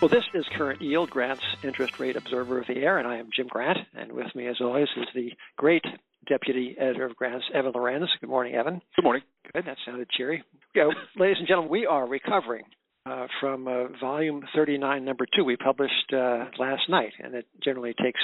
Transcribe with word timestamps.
Well, 0.00 0.08
this 0.08 0.24
is 0.32 0.46
Current 0.56 0.80
Yield, 0.80 1.10
Grant's 1.10 1.42
interest 1.64 1.98
rate 1.98 2.14
observer 2.14 2.60
of 2.60 2.68
the 2.68 2.76
air, 2.76 2.98
and 2.98 3.08
I 3.08 3.16
am 3.16 3.30
Jim 3.34 3.48
Grant. 3.48 3.78
And 3.96 4.12
with 4.12 4.32
me, 4.32 4.46
as 4.46 4.54
always, 4.60 4.86
is 4.96 5.08
the 5.12 5.32
great 5.56 5.82
deputy 6.28 6.76
editor 6.78 7.06
of 7.06 7.16
Grant's, 7.16 7.44
Evan 7.52 7.72
Lorenz. 7.74 8.08
Good 8.20 8.30
morning, 8.30 8.54
Evan. 8.54 8.80
Good 8.94 9.02
morning. 9.02 9.22
Good. 9.52 9.66
That 9.66 9.76
sounded 9.84 10.08
cheery. 10.10 10.44
Yeah, 10.72 10.90
ladies 11.16 11.38
and 11.40 11.48
gentlemen, 11.48 11.72
we 11.72 11.84
are 11.84 12.06
recovering 12.06 12.62
uh, 13.06 13.26
from 13.40 13.66
uh, 13.66 13.88
volume 14.00 14.44
39, 14.54 15.04
number 15.04 15.26
two. 15.36 15.42
We 15.42 15.56
published 15.56 16.12
uh, 16.12 16.44
last 16.60 16.82
night, 16.88 17.14
and 17.18 17.34
it 17.34 17.46
generally 17.64 17.94
takes 18.00 18.20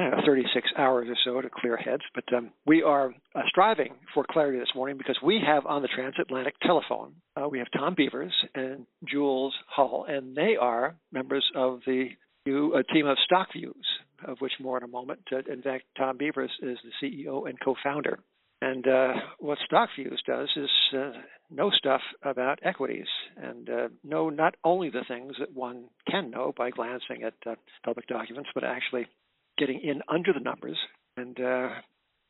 know, 0.00 0.20
36 0.24 0.68
hours 0.76 1.08
or 1.08 1.16
so 1.24 1.40
to 1.40 1.48
clear 1.48 1.76
heads. 1.76 2.02
But 2.14 2.24
um, 2.34 2.50
we 2.66 2.82
are 2.82 3.14
uh, 3.34 3.40
striving 3.48 3.94
for 4.14 4.24
clarity 4.30 4.58
this 4.58 4.74
morning 4.74 4.98
because 4.98 5.18
we 5.22 5.40
have 5.46 5.66
on 5.66 5.82
the 5.82 5.88
transatlantic 5.88 6.54
telephone, 6.60 7.14
uh, 7.36 7.48
we 7.48 7.58
have 7.58 7.68
Tom 7.76 7.94
Beavers 7.96 8.34
and 8.54 8.86
Jules 9.08 9.54
Hull, 9.68 10.06
and 10.08 10.36
they 10.36 10.56
are 10.60 10.96
members 11.12 11.44
of 11.54 11.80
the 11.86 12.08
new 12.46 12.74
uh, 12.74 12.82
team 12.92 13.06
of 13.06 13.16
Stock 13.24 13.48
Views, 13.52 13.86
of 14.26 14.38
which 14.40 14.52
more 14.60 14.78
in 14.78 14.84
a 14.84 14.88
moment. 14.88 15.20
Uh, 15.32 15.38
in 15.50 15.62
fact, 15.62 15.84
Tom 15.96 16.16
Beavers 16.16 16.50
is 16.62 16.78
the 16.84 17.06
CEO 17.06 17.48
and 17.48 17.58
co-founder. 17.60 18.18
And 18.60 18.86
uh, 18.88 19.12
what 19.38 19.58
StockViews 19.70 20.18
does 20.26 20.48
is 20.56 20.70
uh, 20.92 21.12
know 21.48 21.70
stuff 21.70 22.00
about 22.24 22.58
equities 22.64 23.06
and 23.36 23.70
uh, 23.70 23.88
know 24.02 24.30
not 24.30 24.56
only 24.64 24.90
the 24.90 25.04
things 25.06 25.34
that 25.38 25.54
one 25.54 25.84
can 26.10 26.30
know 26.30 26.52
by 26.56 26.70
glancing 26.70 27.22
at 27.22 27.34
uh, 27.46 27.54
public 27.84 28.08
documents, 28.08 28.50
but 28.54 28.64
actually 28.64 29.06
getting 29.58 29.80
in 29.80 30.02
under 30.08 30.32
the 30.32 30.40
numbers 30.40 30.76
and 31.16 31.38
uh, 31.40 31.68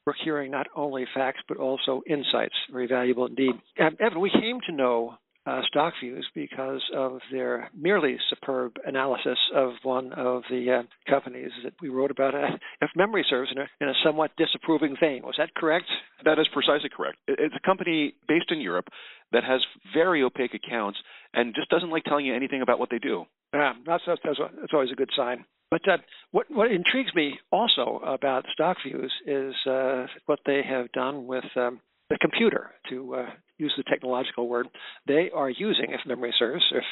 procuring 0.04 0.50
not 0.50 0.66
only 0.74 1.04
facts 1.14 1.40
but 1.48 1.58
also 1.58 2.02
insights. 2.08 2.54
Very 2.72 2.86
valuable 2.86 3.26
indeed. 3.26 3.52
Evan, 3.78 4.20
we 4.20 4.30
came 4.30 4.58
to 4.66 4.72
know 4.74 5.18
uh, 5.48 5.62
StockViews 5.74 6.24
because 6.34 6.82
of 6.94 7.20
their 7.32 7.70
merely 7.76 8.16
superb 8.28 8.72
analysis 8.84 9.38
of 9.54 9.72
one 9.82 10.12
of 10.12 10.42
the 10.50 10.80
uh, 10.80 11.10
companies 11.10 11.50
that 11.64 11.72
we 11.80 11.88
wrote 11.88 12.10
about, 12.10 12.34
uh, 12.34 12.56
if 12.82 12.90
memory 12.94 13.24
serves, 13.28 13.50
in 13.52 13.58
a, 13.58 13.66
in 13.80 13.88
a, 13.88 13.94
somewhat 14.04 14.30
disapproving 14.36 14.94
vein. 15.00 15.22
Was 15.22 15.36
that 15.38 15.54
correct? 15.54 15.86
That 16.24 16.38
is 16.38 16.46
precisely 16.52 16.90
correct. 16.94 17.16
It's 17.26 17.54
a 17.56 17.66
company 17.66 18.14
based 18.26 18.50
in 18.50 18.60
Europe 18.60 18.88
that 19.32 19.44
has 19.44 19.60
very 19.94 20.22
opaque 20.22 20.54
accounts 20.54 20.98
and 21.32 21.54
just 21.54 21.70
doesn't 21.70 21.90
like 21.90 22.04
telling 22.04 22.26
you 22.26 22.34
anything 22.34 22.60
about 22.60 22.78
what 22.78 22.90
they 22.90 22.98
do. 22.98 23.24
Yeah, 23.54 23.72
that's, 23.86 24.02
that's, 24.06 24.20
that's 24.24 24.72
always 24.74 24.90
a 24.92 24.96
good 24.96 25.10
sign. 25.16 25.44
But 25.70 25.86
uh, 25.88 25.98
what, 26.30 26.46
what 26.50 26.72
intrigues 26.72 27.14
me 27.14 27.38
also 27.52 28.00
about 28.04 28.46
StockViews 28.58 29.10
is 29.26 29.54
uh, 29.66 30.06
what 30.26 30.40
they 30.46 30.62
have 30.62 30.90
done 30.92 31.26
with 31.26 31.44
um, 31.56 31.80
the 32.08 32.18
computer, 32.20 32.70
to 32.88 33.14
uh, 33.16 33.26
use 33.58 33.74
the 33.76 33.84
technological 33.84 34.48
word. 34.48 34.66
They 35.06 35.30
are 35.34 35.50
using, 35.50 35.90
if 35.90 36.00
memory 36.06 36.32
serves, 36.38 36.64
if, 36.72 36.84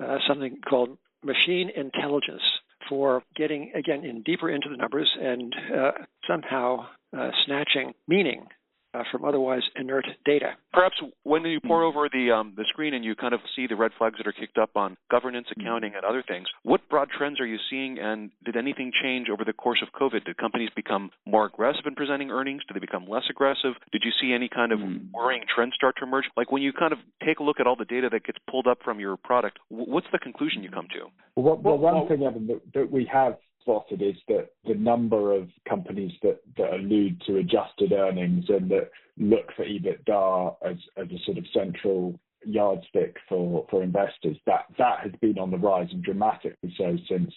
uh, 0.00 0.16
something 0.26 0.60
called 0.68 0.96
machine 1.22 1.70
intelligence 1.76 2.42
for 2.88 3.22
getting, 3.36 3.72
again, 3.74 4.04
in 4.04 4.22
deeper 4.22 4.50
into 4.50 4.68
the 4.70 4.76
numbers 4.76 5.10
and 5.20 5.54
uh, 5.76 5.90
somehow 6.26 6.86
uh, 7.16 7.30
snatching 7.44 7.92
meaning 8.08 8.46
uh, 8.94 9.02
from 9.10 9.24
otherwise 9.24 9.62
inert 9.76 10.06
data. 10.24 10.52
Perhaps 10.72 10.96
when 11.22 11.42
you 11.44 11.60
pore 11.60 11.82
over 11.82 12.08
the 12.12 12.30
um, 12.30 12.54
the 12.56 12.64
screen 12.68 12.94
and 12.94 13.04
you 13.04 13.14
kind 13.14 13.34
of 13.34 13.40
see 13.56 13.66
the 13.66 13.76
red 13.76 13.92
flags 13.96 14.16
that 14.18 14.26
are 14.26 14.32
kicked 14.32 14.58
up 14.58 14.76
on 14.76 14.96
governance, 15.10 15.46
mm-hmm. 15.50 15.60
accounting, 15.60 15.92
and 15.94 16.04
other 16.04 16.22
things, 16.26 16.46
what 16.62 16.80
broad 16.88 17.08
trends 17.16 17.40
are 17.40 17.46
you 17.46 17.58
seeing? 17.70 17.98
And 17.98 18.30
did 18.44 18.56
anything 18.56 18.92
change 19.02 19.28
over 19.30 19.44
the 19.44 19.52
course 19.52 19.82
of 19.82 19.88
COVID? 19.98 20.24
Did 20.24 20.36
companies 20.36 20.70
become 20.74 21.10
more 21.26 21.46
aggressive 21.46 21.84
in 21.86 21.94
presenting 21.94 22.30
earnings? 22.30 22.62
Did 22.66 22.76
they 22.76 22.80
become 22.80 23.06
less 23.08 23.24
aggressive? 23.30 23.74
Did 23.92 24.02
you 24.04 24.12
see 24.20 24.32
any 24.32 24.48
kind 24.48 24.72
of 24.72 24.78
mm. 24.78 25.10
worrying 25.12 25.44
trends 25.54 25.74
start 25.74 25.96
to 25.98 26.04
emerge? 26.04 26.24
Like 26.36 26.52
when 26.52 26.62
you 26.62 26.72
kind 26.72 26.92
of 26.92 26.98
take 27.24 27.38
a 27.38 27.42
look 27.42 27.60
at 27.60 27.66
all 27.66 27.76
the 27.76 27.84
data 27.84 28.08
that 28.12 28.24
gets 28.24 28.38
pulled 28.50 28.66
up 28.66 28.78
from 28.84 29.00
your 29.00 29.16
product, 29.16 29.58
what's 29.68 30.06
the 30.12 30.18
conclusion 30.18 30.62
you 30.62 30.70
come 30.70 30.88
to? 30.92 31.06
Well, 31.36 31.56
well 31.56 31.78
one 31.78 32.08
thing 32.08 32.22
Evan, 32.22 32.46
that, 32.46 32.60
that 32.74 32.90
we 32.90 33.08
have 33.12 33.36
spotted 33.62 34.02
is 34.02 34.16
that 34.28 34.50
the 34.66 34.74
number 34.74 35.32
of 35.32 35.48
companies 35.68 36.12
that, 36.22 36.40
that 36.56 36.74
allude 36.74 37.20
to 37.26 37.38
adjusted 37.38 37.92
earnings 37.92 38.44
and 38.48 38.70
that 38.70 38.90
look 39.16 39.46
for 39.56 39.64
EBITDA 39.64 40.56
as, 40.64 40.76
as 40.96 41.06
a 41.08 41.24
sort 41.24 41.38
of 41.38 41.44
central 41.54 42.18
yardstick 42.44 43.16
for, 43.28 43.66
for 43.70 43.82
investors, 43.82 44.36
that, 44.46 44.66
that 44.78 45.00
has 45.00 45.12
been 45.20 45.38
on 45.38 45.50
the 45.50 45.58
rise 45.58 45.88
and 45.92 46.02
dramatically 46.02 46.74
so 46.76 46.96
since 47.08 47.32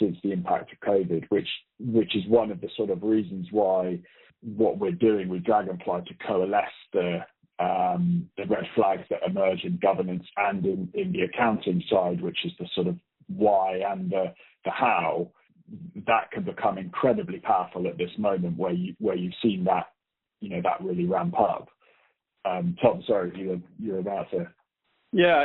since 0.00 0.16
the 0.24 0.32
impact 0.32 0.72
of 0.72 0.80
COVID, 0.80 1.24
which 1.28 1.48
which 1.78 2.16
is 2.16 2.26
one 2.26 2.50
of 2.50 2.60
the 2.60 2.68
sort 2.76 2.90
of 2.90 3.04
reasons 3.04 3.46
why 3.52 4.00
what 4.40 4.78
we're 4.78 4.90
doing 4.90 5.28
with 5.28 5.44
Dragonfly 5.44 6.02
to 6.06 6.26
coalesce 6.26 6.64
the 6.92 7.20
um, 7.60 8.28
the 8.36 8.44
red 8.46 8.64
flags 8.74 9.04
that 9.10 9.20
emerge 9.26 9.62
in 9.62 9.78
governance 9.80 10.26
and 10.36 10.64
in, 10.66 10.88
in 10.94 11.12
the 11.12 11.22
accounting 11.22 11.82
side, 11.88 12.20
which 12.20 12.38
is 12.44 12.52
the 12.58 12.66
sort 12.74 12.88
of 12.88 12.96
why 13.28 13.80
and 13.88 14.10
the, 14.10 14.34
the 14.64 14.70
how, 14.70 15.30
that 16.06 16.30
can 16.32 16.44
become 16.44 16.78
incredibly 16.78 17.38
powerful 17.38 17.86
at 17.86 17.96
this 17.96 18.10
moment 18.18 18.58
where 18.58 18.72
you 18.72 18.94
where 18.98 19.16
you've 19.16 19.32
seen 19.42 19.64
that 19.64 19.86
you 20.40 20.50
know 20.50 20.60
that 20.62 20.84
really 20.84 21.06
ramp 21.06 21.34
up. 21.38 21.68
Um, 22.44 22.76
Tom, 22.82 23.02
sorry, 23.06 23.32
you're 23.36 23.60
you 23.78 23.92
were 23.92 23.98
about 24.00 24.30
to. 24.30 24.46
Yeah, 25.12 25.44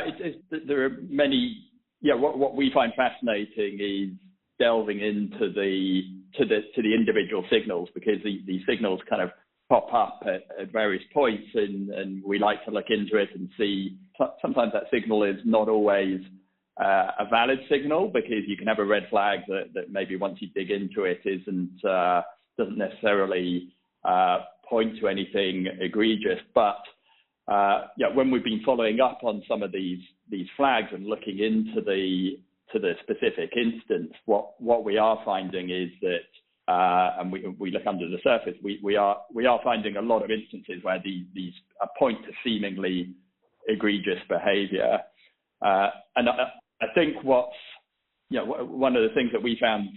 there 0.66 0.84
are 0.84 0.96
many. 1.08 1.64
Yeah, 2.02 2.14
what 2.14 2.38
what 2.38 2.56
we 2.56 2.70
find 2.72 2.92
fascinating 2.96 3.78
is 3.80 4.18
delving 4.58 5.00
into 5.00 5.52
the 5.52 6.02
to 6.36 6.44
the 6.44 6.60
to 6.74 6.82
the 6.82 6.94
individual 6.94 7.44
signals 7.50 7.88
because 7.94 8.22
the, 8.22 8.42
the 8.46 8.60
signals 8.68 9.00
kind 9.08 9.22
of 9.22 9.30
pop 9.68 9.92
up 9.94 10.20
at, 10.26 10.42
at 10.60 10.72
various 10.72 11.02
points 11.14 11.46
and, 11.54 11.90
and 11.90 12.22
we 12.24 12.40
like 12.40 12.62
to 12.64 12.72
look 12.72 12.86
into 12.90 13.16
it 13.16 13.28
and 13.34 13.48
see 13.56 13.96
sometimes 14.42 14.72
that 14.72 14.82
signal 14.92 15.22
is 15.22 15.36
not 15.44 15.68
always 15.68 16.20
uh, 16.80 17.10
a 17.18 17.26
valid 17.30 17.58
signal 17.68 18.08
because 18.08 18.44
you 18.46 18.56
can 18.56 18.66
have 18.66 18.78
a 18.78 18.84
red 18.84 19.06
flag 19.10 19.40
that, 19.48 19.70
that 19.74 19.90
maybe 19.90 20.16
once 20.16 20.38
you 20.40 20.48
dig 20.54 20.70
into 20.70 21.04
it 21.04 21.20
isn't 21.24 21.84
uh, 21.84 22.22
doesn't 22.56 22.78
necessarily 22.78 23.68
uh, 24.04 24.38
point 24.68 24.98
to 25.00 25.08
anything 25.08 25.66
egregious. 25.80 26.38
But 26.54 26.78
uh, 27.48 27.88
yeah, 27.98 28.08
when 28.14 28.30
we've 28.30 28.44
been 28.44 28.62
following 28.64 29.00
up 29.00 29.20
on 29.24 29.42
some 29.48 29.62
of 29.62 29.72
these 29.72 30.00
these 30.30 30.46
flags 30.56 30.88
and 30.92 31.06
looking 31.06 31.38
into 31.40 31.80
the 31.80 32.38
to 32.72 32.78
the 32.78 32.92
specific 33.02 33.50
instance, 33.56 34.12
what 34.24 34.52
what 34.60 34.84
we 34.84 34.96
are 34.96 35.20
finding 35.24 35.70
is 35.70 35.90
that 36.00 36.72
uh, 36.72 37.16
and 37.18 37.32
we, 37.32 37.46
we 37.58 37.70
look 37.70 37.86
under 37.86 38.08
the 38.08 38.18
surface, 38.22 38.54
we, 38.62 38.78
we 38.82 38.96
are 38.96 39.18
we 39.34 39.44
are 39.44 39.60
finding 39.62 39.96
a 39.96 40.02
lot 40.02 40.22
of 40.22 40.30
instances 40.30 40.82
where 40.82 41.00
these 41.04 41.26
these 41.34 41.54
point 41.98 42.18
to 42.24 42.32
seemingly 42.44 43.12
egregious 43.68 44.20
behaviour. 44.28 45.00
Uh, 45.60 45.88
and 46.16 46.28
I, 46.80 46.86
think 46.94 47.22
what's 47.22 47.52
you 48.28 48.38
know, 48.38 48.44
one 48.64 48.96
of 48.96 49.02
the 49.02 49.14
things 49.14 49.30
that 49.32 49.42
we 49.42 49.56
found 49.60 49.88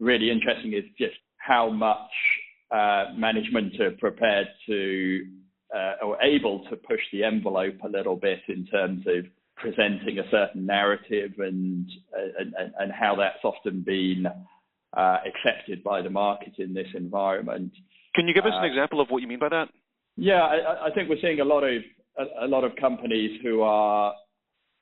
really 0.00 0.30
interesting 0.30 0.72
is 0.72 0.84
just 0.98 1.16
how 1.38 1.70
much 1.70 2.10
uh, 2.70 3.06
management 3.16 3.80
are 3.80 3.92
prepared 3.92 4.48
to 4.66 5.26
uh, 5.74 6.04
or 6.04 6.22
able 6.22 6.64
to 6.70 6.76
push 6.76 7.00
the 7.12 7.24
envelope 7.24 7.76
a 7.84 7.88
little 7.88 8.16
bit 8.16 8.40
in 8.48 8.66
terms 8.66 9.04
of 9.06 9.24
presenting 9.56 10.18
a 10.18 10.30
certain 10.30 10.66
narrative 10.66 11.32
and 11.38 11.90
and, 12.38 12.54
and 12.78 12.92
how 12.92 13.16
that's 13.16 13.42
often 13.42 13.80
been 13.80 14.26
uh, 14.96 15.16
accepted 15.26 15.82
by 15.82 16.02
the 16.02 16.10
market 16.10 16.54
in 16.58 16.74
this 16.74 16.88
environment. 16.94 17.72
Can 18.14 18.26
you 18.26 18.34
give 18.34 18.44
us 18.44 18.52
an 18.54 18.64
uh, 18.64 18.66
example 18.66 19.00
of 19.00 19.08
what 19.08 19.22
you 19.22 19.28
mean 19.28 19.38
by 19.38 19.48
that? 19.50 19.68
Yeah, 20.16 20.42
I, 20.42 20.86
I 20.86 20.90
think 20.94 21.08
we're 21.08 21.20
seeing 21.20 21.40
a 21.40 21.44
lot 21.44 21.62
of 21.62 21.82
a, 22.18 22.46
a 22.46 22.48
lot 22.48 22.64
of 22.64 22.72
companies 22.76 23.40
who 23.42 23.62
are 23.62 24.14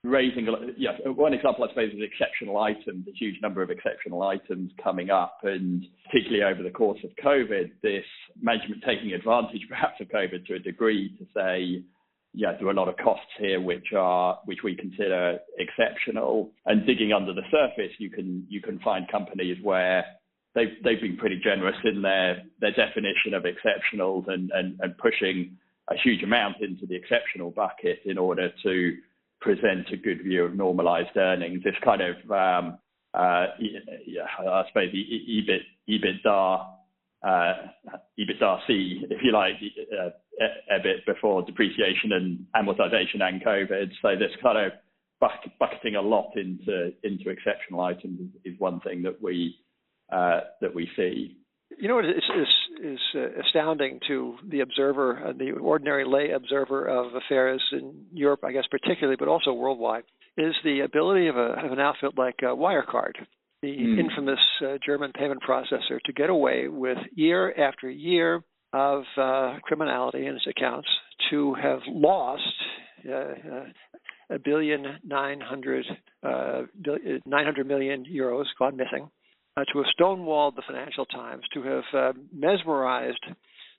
raising, 0.04 0.46
yeah, 0.76 0.92
one 1.08 1.32
example, 1.32 1.64
I 1.64 1.68
suppose, 1.68 1.92
is 1.92 2.00
exceptional 2.02 2.58
items, 2.58 3.08
a 3.08 3.12
huge 3.18 3.40
number 3.42 3.62
of 3.62 3.70
exceptional 3.70 4.22
items 4.22 4.70
coming 4.82 5.10
up, 5.10 5.38
and 5.42 5.84
particularly 6.04 6.44
over 6.44 6.62
the 6.62 6.70
course 6.70 7.00
of 7.02 7.10
COVID, 7.24 7.72
this 7.82 8.04
management 8.40 8.84
taking 8.86 9.12
advantage 9.12 9.62
perhaps 9.68 10.00
of 10.00 10.08
COVID 10.08 10.46
to 10.46 10.54
a 10.54 10.58
degree 10.58 11.16
to 11.18 11.24
say, 11.34 11.82
yeah, 12.34 12.52
there 12.58 12.66
are 12.66 12.72
a 12.72 12.74
lot 12.74 12.88
of 12.88 12.96
costs 12.96 13.30
here 13.38 13.60
which 13.60 13.92
are 13.96 14.40
which 14.44 14.58
we 14.64 14.74
consider 14.74 15.38
exceptional. 15.58 16.50
And 16.66 16.84
digging 16.84 17.12
under 17.12 17.32
the 17.32 17.42
surface, 17.50 17.92
you 17.98 18.10
can 18.10 18.44
you 18.48 18.60
can 18.60 18.80
find 18.80 19.06
companies 19.10 19.56
where 19.62 20.04
they've 20.54 20.74
they've 20.82 21.00
been 21.00 21.16
pretty 21.16 21.40
generous 21.42 21.76
in 21.84 22.02
their 22.02 22.42
their 22.60 22.72
definition 22.72 23.34
of 23.34 23.44
exceptionals 23.44 24.28
and 24.28 24.50
and, 24.50 24.78
and 24.80 24.98
pushing 24.98 25.56
a 25.88 25.94
huge 26.02 26.24
amount 26.24 26.56
into 26.60 26.86
the 26.86 26.96
exceptional 26.96 27.52
bucket 27.52 28.00
in 28.04 28.18
order 28.18 28.50
to 28.64 28.96
present 29.44 29.86
a 29.92 29.96
good 29.96 30.22
view 30.22 30.44
of 30.44 30.54
normalized 30.54 31.16
earnings. 31.16 31.62
This 31.62 31.74
kind 31.84 32.00
of, 32.00 32.16
um, 32.30 32.78
uh, 33.12 33.46
I 33.52 34.62
suppose, 34.68 34.90
EBIT, 34.92 35.60
EBITDA, 35.88 36.66
uh, 37.22 37.54
EBITDA-C, 38.18 39.06
if 39.10 39.20
you 39.22 39.32
like, 39.32 39.54
uh, 40.00 40.10
EBIT 40.72 41.06
before 41.06 41.42
depreciation 41.42 42.12
and 42.12 42.46
amortization 42.56 43.22
and 43.22 43.44
COVID. 43.44 43.90
So 44.02 44.16
this 44.16 44.32
kind 44.42 44.58
of 44.58 44.72
bucketing 45.60 45.96
a 45.96 46.02
lot 46.02 46.32
into 46.36 46.92
into 47.02 47.30
exceptional 47.30 47.80
items 47.80 48.20
is 48.44 48.58
one 48.58 48.80
thing 48.80 49.02
that 49.02 49.22
we 49.22 49.56
that 50.10 50.74
we 50.74 50.88
see. 50.96 51.36
You 51.78 51.88
know, 51.88 51.98
it's, 51.98 52.26
it's 52.30 52.50
is 52.82 52.98
uh, 53.14 53.40
astounding 53.44 54.00
to 54.08 54.36
the 54.48 54.60
observer, 54.60 55.28
uh, 55.28 55.32
the 55.32 55.52
ordinary 55.52 56.04
lay 56.04 56.30
observer 56.30 56.86
of 56.86 57.14
affairs 57.14 57.62
in 57.72 58.06
Europe, 58.12 58.40
I 58.44 58.52
guess 58.52 58.64
particularly, 58.70 59.16
but 59.18 59.28
also 59.28 59.52
worldwide, 59.52 60.04
is 60.36 60.54
the 60.64 60.80
ability 60.80 61.28
of, 61.28 61.36
a, 61.36 61.54
of 61.64 61.72
an 61.72 61.80
outfit 61.80 62.12
like 62.16 62.36
uh, 62.42 62.46
Wirecard, 62.46 63.14
the 63.62 63.68
mm. 63.68 63.98
infamous 63.98 64.40
uh, 64.62 64.78
German 64.84 65.12
payment 65.12 65.42
processor, 65.42 66.00
to 66.04 66.12
get 66.12 66.30
away 66.30 66.68
with 66.68 66.98
year 67.14 67.52
after 67.58 67.88
year 67.88 68.42
of 68.72 69.04
uh, 69.16 69.56
criminality 69.62 70.26
in 70.26 70.34
its 70.34 70.46
accounts, 70.46 70.88
to 71.30 71.54
have 71.54 71.80
lost 71.86 72.42
uh, 73.08 73.34
a 74.30 74.38
billion 74.38 74.98
nine 75.04 75.40
hundred 75.40 75.84
uh, 76.22 76.62
900 77.26 77.66
million 77.66 78.04
euros 78.04 78.46
gone 78.58 78.76
missing, 78.76 79.08
uh, 79.56 79.64
to 79.72 79.78
have 79.78 79.86
stonewalled 79.98 80.56
the 80.56 80.62
Financial 80.66 81.06
Times, 81.06 81.42
to 81.54 81.62
have 81.62 81.84
uh, 81.94 82.12
mesmerized 82.32 83.24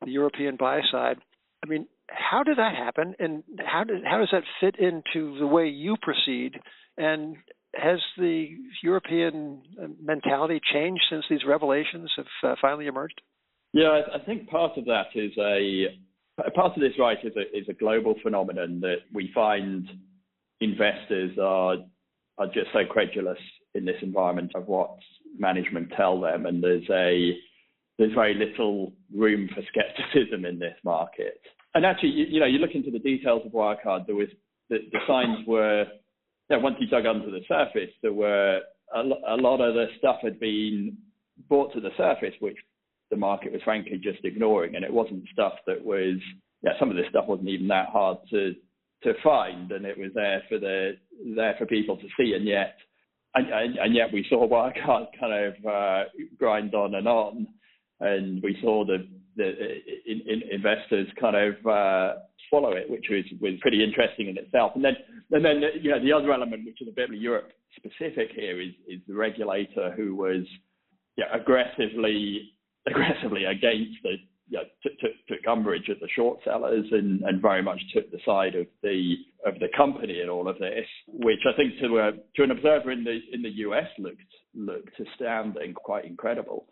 the 0.03 0.11
European 0.11 0.55
buy 0.57 0.81
side. 0.91 1.17
I 1.63 1.67
mean, 1.67 1.87
how 2.09 2.43
did 2.43 2.57
that 2.57 2.75
happen, 2.75 3.15
and 3.19 3.43
how 3.59 3.83
does 3.83 3.97
how 4.05 4.19
does 4.19 4.29
that 4.31 4.43
fit 4.61 4.75
into 4.79 5.37
the 5.39 5.47
way 5.47 5.67
you 5.67 5.95
proceed? 6.01 6.53
And 6.97 7.37
has 7.75 7.99
the 8.17 8.47
European 8.83 9.61
uh, 9.81 9.87
mentality 10.01 10.61
changed 10.73 11.03
since 11.09 11.25
these 11.29 11.41
revelations 11.45 12.11
have 12.15 12.51
uh, 12.51 12.55
finally 12.61 12.87
emerged? 12.87 13.21
Yeah, 13.73 14.01
I 14.13 14.23
think 14.25 14.49
part 14.49 14.77
of 14.77 14.85
that 14.85 15.07
is 15.15 15.31
a 15.37 15.87
part 16.55 16.73
of 16.75 16.79
this, 16.79 16.93
right, 16.97 17.17
is 17.23 17.33
a 17.35 17.57
is 17.57 17.67
a 17.69 17.73
global 17.73 18.15
phenomenon 18.23 18.79
that 18.81 18.99
we 19.13 19.31
find 19.33 19.87
investors 20.61 21.37
are 21.41 21.77
are 22.37 22.47
just 22.47 22.67
so 22.71 22.85
credulous 22.89 23.39
in 23.73 23.85
this 23.85 23.97
environment 24.01 24.51
of 24.55 24.67
what 24.67 24.97
management 25.39 25.91
tell 25.95 26.19
them, 26.19 26.45
and 26.45 26.63
there's 26.63 26.89
a 26.89 27.31
there's 27.97 28.13
very 28.13 28.33
little 28.33 28.93
room 29.13 29.49
for 29.53 29.61
skepticism 29.69 30.45
in 30.45 30.59
this 30.59 30.75
market. 30.83 31.39
And 31.73 31.85
actually, 31.85 32.09
you, 32.09 32.25
you 32.29 32.39
know, 32.39 32.45
you 32.45 32.59
look 32.59 32.75
into 32.75 32.91
the 32.91 32.99
details 32.99 33.43
of 33.45 33.53
Wirecard, 33.53 34.05
there 34.05 34.15
was 34.15 34.27
the, 34.69 34.79
the 34.91 34.99
signs 35.07 35.47
were, 35.47 35.85
yeah, 36.49 36.57
once 36.57 36.75
you 36.79 36.87
dug 36.87 37.05
under 37.05 37.31
the 37.31 37.41
surface, 37.47 37.91
there 38.01 38.13
were 38.13 38.59
a, 38.93 38.99
a 38.99 39.37
lot 39.37 39.61
of 39.61 39.75
the 39.75 39.87
stuff 39.97 40.17
had 40.21 40.39
been 40.39 40.97
brought 41.47 41.73
to 41.73 41.81
the 41.81 41.91
surface, 41.97 42.33
which 42.39 42.57
the 43.11 43.17
market 43.17 43.51
was 43.51 43.61
frankly 43.63 43.99
just 44.01 44.23
ignoring, 44.25 44.75
and 44.75 44.83
it 44.83 44.91
wasn't 44.91 45.23
stuff 45.31 45.53
that 45.67 45.83
was, 45.83 46.15
yeah, 46.63 46.71
some 46.79 46.89
of 46.89 46.95
this 46.95 47.05
stuff 47.09 47.25
wasn't 47.27 47.49
even 47.49 47.67
that 47.67 47.89
hard 47.89 48.17
to 48.31 48.53
to 49.03 49.13
find, 49.23 49.71
and 49.71 49.85
it 49.85 49.97
was 49.97 50.09
there 50.15 50.41
for 50.49 50.57
the 50.57 50.93
there 51.35 51.55
for 51.59 51.65
people 51.65 51.95
to 51.97 52.07
see, 52.17 52.33
and 52.33 52.45
yet 52.45 52.75
and, 53.35 53.49
and, 53.49 53.77
and 53.77 53.95
yet 53.95 54.11
we 54.11 54.25
saw 54.29 54.47
Wirecard 54.47 55.07
kind 55.19 55.33
of 55.33 55.65
uh, 55.65 56.03
grind 56.37 56.73
on 56.73 56.95
and 56.95 57.07
on, 57.07 57.47
and 57.99 58.41
we 58.41 58.57
saw 58.61 58.85
the 58.85 59.07
the 59.37 59.49
in, 60.05 60.21
in 60.27 60.41
investors 60.49 61.07
kind 61.19 61.35
of 61.35 61.53
uh, 61.67 62.19
swallow 62.49 62.71
it, 62.71 62.89
which 62.89 63.05
was 63.09 63.25
was 63.41 63.53
pretty 63.61 63.83
interesting 63.83 64.29
in 64.29 64.37
itself. 64.37 64.71
And 64.75 64.83
then 64.83 64.95
and 65.31 65.43
then 65.43 65.61
you 65.81 65.91
know 65.91 66.01
the 66.01 66.13
other 66.13 66.31
element, 66.31 66.65
which 66.65 66.81
is 66.81 66.87
a 66.87 66.95
bit 66.95 67.09
of 67.09 67.15
Europe 67.15 67.51
specific 67.75 68.29
here, 68.33 68.61
is 68.61 68.71
is 68.87 69.01
the 69.07 69.13
regulator 69.13 69.93
who 69.95 70.15
was 70.15 70.45
yeah, 71.17 71.25
aggressively 71.33 72.53
aggressively 72.87 73.45
against 73.45 73.97
the 74.03 74.15
you 74.47 74.59
know, 74.59 74.63
took, 74.83 74.93
took, 75.27 75.47
umbrage 75.47 75.89
at 75.89 75.99
the 75.99 76.07
short 76.15 76.39
sellers 76.43 76.85
and, 76.91 77.21
and 77.21 77.41
very 77.41 77.61
much 77.61 77.79
took 77.93 78.11
the 78.11 78.19
side 78.25 78.55
of 78.55 78.67
the 78.83 79.15
of 79.45 79.55
the 79.59 79.67
company 79.75 80.21
in 80.21 80.29
all 80.29 80.47
of 80.47 80.57
this, 80.59 80.85
which 81.07 81.39
I 81.47 81.55
think 81.55 81.73
to 81.81 81.99
a, 81.99 82.11
to 82.35 82.43
an 82.43 82.51
observer 82.51 82.91
in 82.91 83.03
the 83.03 83.19
in 83.31 83.41
the 83.41 83.49
US 83.49 83.87
looked 83.97 84.21
looked 84.53 84.99
astounding, 84.99 85.73
quite 85.73 86.05
incredible. 86.05 86.67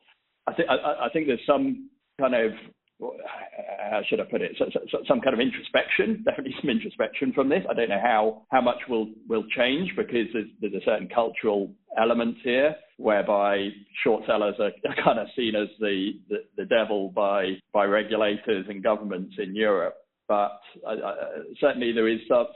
I 0.47 0.53
think 0.53 0.69
I, 0.69 1.05
I 1.05 1.09
think 1.11 1.27
there's 1.27 1.39
some 1.47 1.89
kind 2.19 2.35
of 2.35 2.51
uh, 3.03 3.07
how 3.91 4.01
should 4.07 4.19
I 4.19 4.25
put 4.25 4.41
it? 4.41 4.55
So, 4.57 4.65
so, 4.91 4.99
some 5.07 5.19
kind 5.19 5.33
of 5.33 5.39
introspection, 5.39 6.23
definitely 6.25 6.55
some 6.61 6.69
introspection 6.69 7.33
from 7.33 7.49
this. 7.49 7.63
I 7.69 7.73
don't 7.73 7.89
know 7.89 8.01
how 8.01 8.43
how 8.51 8.61
much 8.61 8.81
will 8.87 9.07
will 9.27 9.45
change 9.55 9.91
because 9.95 10.27
there's, 10.33 10.47
there's 10.61 10.73
a 10.73 10.85
certain 10.85 11.09
cultural 11.13 11.71
element 11.97 12.37
here 12.43 12.75
whereby 12.97 13.69
short 14.03 14.23
sellers 14.25 14.55
are, 14.59 14.71
are 14.89 15.03
kind 15.03 15.19
of 15.19 15.27
seen 15.35 15.55
as 15.55 15.67
the, 15.79 16.11
the, 16.29 16.37
the 16.57 16.65
devil 16.65 17.09
by 17.09 17.53
by 17.73 17.85
regulators 17.85 18.65
and 18.69 18.83
governments 18.83 19.35
in 19.37 19.55
Europe. 19.55 19.95
But 20.27 20.59
certainly 21.59 21.91
there 21.91 22.07
is 22.07 22.19
some, 22.29 22.47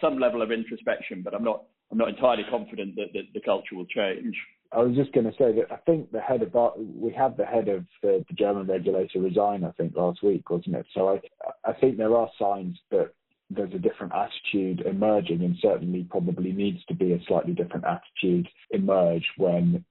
some 0.00 0.18
level 0.18 0.42
of 0.42 0.52
introspection, 0.52 1.22
but 1.22 1.34
I'm 1.34 1.44
not 1.44 1.64
I'm 1.90 1.98
not 1.98 2.08
entirely 2.08 2.44
confident 2.50 2.96
that, 2.96 3.12
that 3.14 3.24
the 3.32 3.40
culture 3.40 3.76
will 3.76 3.86
change. 3.86 4.34
I 4.72 4.80
was 4.80 4.96
just 4.96 5.12
going 5.12 5.26
to 5.26 5.32
say 5.32 5.52
that 5.52 5.70
I 5.70 5.76
think 5.86 6.10
the 6.10 6.20
head 6.20 6.42
of 6.42 6.52
we 6.76 7.12
had 7.12 7.36
the 7.36 7.44
head 7.44 7.68
of 7.68 7.84
the, 8.02 8.24
the, 8.28 8.34
German 8.34 8.66
regulator 8.66 9.20
resign. 9.20 9.64
I 9.64 9.70
think 9.72 9.94
last 9.94 10.22
week, 10.22 10.50
wasn't 10.50 10.76
it? 10.76 10.86
So 10.92 11.08
I 11.08 11.70
I 11.70 11.72
think 11.74 11.96
there 11.96 12.16
are 12.16 12.28
signs 12.38 12.76
that 12.90 13.12
there's 13.50 13.74
a 13.74 13.78
different 13.78 14.12
attitude 14.12 14.84
emerging, 14.86 15.42
and 15.42 15.56
certainly 15.60 16.06
probably 16.10 16.52
needs 16.52 16.84
to 16.86 16.94
be 16.94 17.12
a 17.12 17.22
slightly 17.26 17.52
different 17.52 17.84
attitude 17.84 18.48
emerge 18.70 19.26
when 19.36 19.84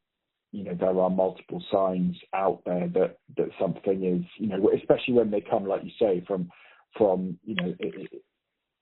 you 0.52 0.63
know 0.63 0.75
there 0.80 1.00
are 1.00 1.10
multiple 1.10 1.63
signs 1.72 2.16
out 2.34 2.62
there 2.66 2.88
that 2.94 3.18
that 3.38 3.50
something 3.60 4.04
is 4.04 4.25
you 4.38 4.48
know 4.48 4.69
especially 4.75 5.13
when 5.13 5.31
they 5.31 5.42
come 5.42 5.66
like 5.66 5.84
you 5.84 5.92
say 6.00 6.24
from 6.28 6.50
from 6.98 7.38
you 7.44 7.56
know 7.56 7.74
it, 7.80 8.10
it, 8.12 8.24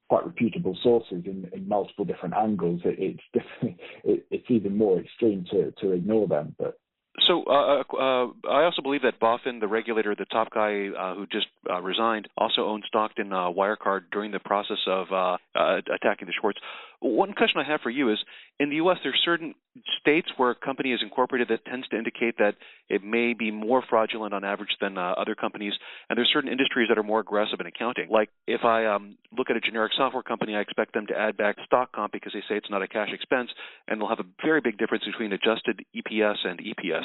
quite 0.09 0.25
reputable 0.25 0.77
sources 0.83 1.23
in, 1.25 1.49
in 1.53 1.67
multiple 1.67 2.05
different 2.05 2.35
angles, 2.35 2.81
it, 2.85 3.19
it's 3.33 3.45
it, 4.03 4.25
it's 4.29 4.45
even 4.49 4.77
more 4.77 4.99
extreme 4.99 5.45
to, 5.49 5.71
to 5.81 5.91
ignore 5.91 6.27
them. 6.27 6.55
But 6.59 6.77
so 7.27 7.43
uh, 7.43 7.51
uh, 7.51 7.83
uh, 7.95 8.27
I 8.49 8.63
also 8.63 8.81
believe 8.81 9.03
that 9.03 9.19
BaFin, 9.19 9.59
the 9.59 9.67
regulator, 9.67 10.15
the 10.15 10.25
top 10.25 10.49
guy 10.51 10.87
uh, 10.87 11.13
who 11.13 11.27
just 11.27 11.45
uh, 11.69 11.79
resigned, 11.79 12.27
also 12.37 12.65
owned 12.65 12.85
stock 12.87 13.11
in 13.17 13.31
uh, 13.31 13.49
Wirecard 13.51 14.05
during 14.11 14.31
the 14.31 14.39
process 14.39 14.79
of 14.87 15.07
attacking 15.55 16.25
the 16.25 16.33
shorts. 16.41 16.59
One 17.03 17.33
question 17.33 17.59
I 17.59 17.69
have 17.69 17.81
for 17.81 17.89
you 17.89 18.11
is, 18.11 18.17
in 18.59 18.69
the 18.69 18.77
U.S., 18.77 18.97
there 19.03 19.11
are 19.11 19.25
certain 19.25 19.55
states 19.99 20.29
where 20.37 20.51
a 20.51 20.55
company 20.55 20.93
is 20.93 21.01
incorporated 21.01 21.49
that 21.49 21.65
tends 21.65 21.87
to 21.89 21.97
indicate 21.97 22.37
that 22.37 22.55
it 22.89 23.03
may 23.03 23.33
be 23.33 23.51
more 23.51 23.83
fraudulent 23.89 24.33
on 24.33 24.43
average 24.43 24.69
than 24.79 24.97
uh, 24.97 25.13
other 25.17 25.35
companies, 25.35 25.73
and 26.09 26.15
there 26.15 26.23
are 26.23 26.33
certain 26.33 26.49
industries 26.49 26.87
that 26.89 26.97
are 26.97 27.03
more 27.03 27.19
aggressive 27.19 27.59
in 27.59 27.65
accounting. 27.65 28.07
Like 28.09 28.29
if 28.47 28.63
I 28.63 28.85
um, 28.85 29.17
look 29.37 29.49
at 29.49 29.57
a 29.57 29.59
generic 29.59 29.91
software 29.97 30.23
company, 30.23 30.55
I 30.55 30.61
expect 30.61 30.93
them 30.93 31.07
to 31.07 31.17
add 31.17 31.35
back 31.35 31.57
stock 31.65 31.91
comp 31.91 32.13
because 32.13 32.31
they 32.33 32.41
say 32.47 32.55
it's 32.55 32.69
not 32.69 32.83
a 32.83 32.87
cash 32.87 33.09
expense, 33.11 33.49
and 33.87 33.99
they'll 33.99 34.09
have 34.09 34.19
a 34.19 34.45
very 34.45 34.61
big 34.61 34.77
difference 34.77 35.03
between 35.03 35.33
adjusted 35.33 35.81
EPS 35.95 36.45
and 36.45 36.59
EPS. 36.59 37.03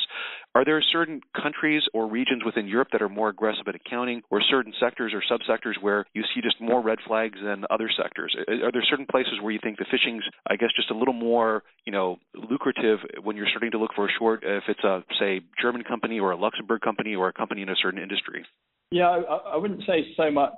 Are 0.54 0.64
there 0.64 0.80
certain 0.92 1.22
countries 1.40 1.82
or 1.92 2.06
regions 2.06 2.42
within 2.44 2.68
Europe 2.68 2.88
that 2.92 3.02
are 3.02 3.08
more 3.08 3.30
aggressive 3.30 3.66
at 3.66 3.74
accounting, 3.74 4.22
or 4.30 4.42
certain 4.42 4.74
sectors 4.78 5.12
or 5.12 5.22
subsectors 5.26 5.80
where 5.80 6.04
you 6.12 6.22
see 6.34 6.40
just 6.40 6.60
more 6.60 6.82
red 6.82 6.98
flags 7.06 7.38
than 7.42 7.64
other 7.70 7.90
sectors? 7.96 8.36
Are 8.48 8.70
there 8.70 8.84
certain 8.88 9.06
places 9.10 9.34
where 9.40 9.52
you 9.52 9.60
think 9.62 9.78
the 9.78 9.86
fishing's, 9.90 10.24
I 10.46 10.56
guess, 10.56 10.70
just 10.76 10.90
a 10.90 10.94
little 10.94 11.14
more, 11.14 11.62
you 11.84 11.92
know, 11.92 12.16
lucrative 12.34 12.98
when 13.22 13.36
you're 13.36 13.48
starting 13.48 13.70
to 13.72 13.78
look 13.78 13.90
for 13.94 14.06
a 14.06 14.12
short 14.18 14.42
if 14.44 14.64
it's 14.68 14.84
a, 14.84 15.02
say, 15.18 15.40
German 15.60 15.82
company 15.84 16.20
or 16.20 16.30
a 16.32 16.36
Luxembourg 16.36 16.80
company 16.80 17.14
or 17.14 17.28
a 17.28 17.32
company 17.32 17.62
in 17.62 17.68
a 17.68 17.76
certain 17.80 18.02
industry? 18.02 18.44
Yeah, 18.90 19.08
I, 19.08 19.54
I 19.54 19.56
wouldn't 19.56 19.82
say 19.86 20.06
so 20.16 20.30
much 20.30 20.54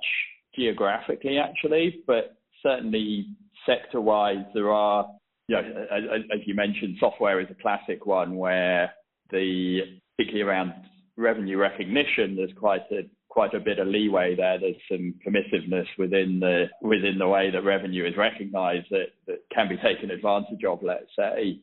geographically, 0.54 1.38
actually, 1.38 2.02
but 2.06 2.36
certainly 2.62 3.26
sector-wise, 3.66 4.44
there 4.54 4.70
are, 4.70 5.06
you 5.48 5.56
know, 5.56 5.62
as, 5.62 6.22
as 6.32 6.40
you 6.46 6.54
mentioned, 6.54 6.96
software 7.00 7.40
is 7.40 7.48
a 7.50 7.62
classic 7.62 8.06
one 8.06 8.36
where 8.36 8.92
the, 9.30 9.80
particularly 10.16 10.48
around 10.48 10.72
revenue 11.16 11.58
recognition, 11.58 12.36
there's 12.36 12.52
quite 12.58 12.82
a 12.90 13.02
quite 13.30 13.54
a 13.54 13.60
bit 13.60 13.78
of 13.78 13.86
leeway 13.86 14.34
there. 14.36 14.58
There's 14.58 14.76
some 14.90 15.14
permissiveness 15.26 15.86
within 15.96 16.40
the 16.40 16.66
within 16.82 17.16
the 17.18 17.28
way 17.28 17.50
that 17.50 17.64
revenue 17.64 18.06
is 18.06 18.16
recognised 18.16 18.88
that, 18.90 19.06
that 19.26 19.38
can 19.54 19.68
be 19.68 19.76
taken 19.76 20.10
advantage 20.10 20.64
of. 20.68 20.80
Let's 20.82 21.10
say, 21.16 21.60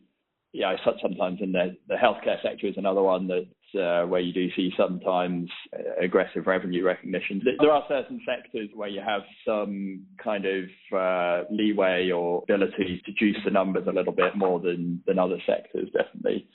yeah, 0.53 0.75
sometimes 1.01 1.39
in 1.41 1.51
the, 1.51 1.77
the 1.87 1.95
healthcare 1.95 2.41
sector 2.41 2.67
is 2.67 2.77
another 2.77 3.03
one 3.03 3.27
that 3.27 3.47
uh, 3.75 4.07
where 4.07 4.21
you 4.21 4.33
do 4.33 4.47
see 4.55 4.71
sometimes 4.77 5.49
uh, 5.73 6.03
aggressive 6.03 6.47
revenue 6.47 6.85
recognition. 6.85 7.41
There 7.59 7.71
are 7.71 7.83
certain 7.89 8.21
sectors 8.25 8.69
where 8.73 8.87
you 8.87 9.01
have 9.05 9.21
some 9.45 10.05
kind 10.23 10.45
of 10.45 10.63
uh, 10.97 11.43
leeway 11.51 12.09
or 12.11 12.43
ability 12.43 13.01
to 13.05 13.11
juice 13.13 13.37
the 13.43 13.51
numbers 13.51 13.87
a 13.87 13.91
little 13.91 14.13
bit 14.13 14.35
more 14.35 14.61
than 14.61 15.03
than 15.05 15.19
other 15.19 15.37
sectors, 15.45 15.89
definitely. 15.91 16.47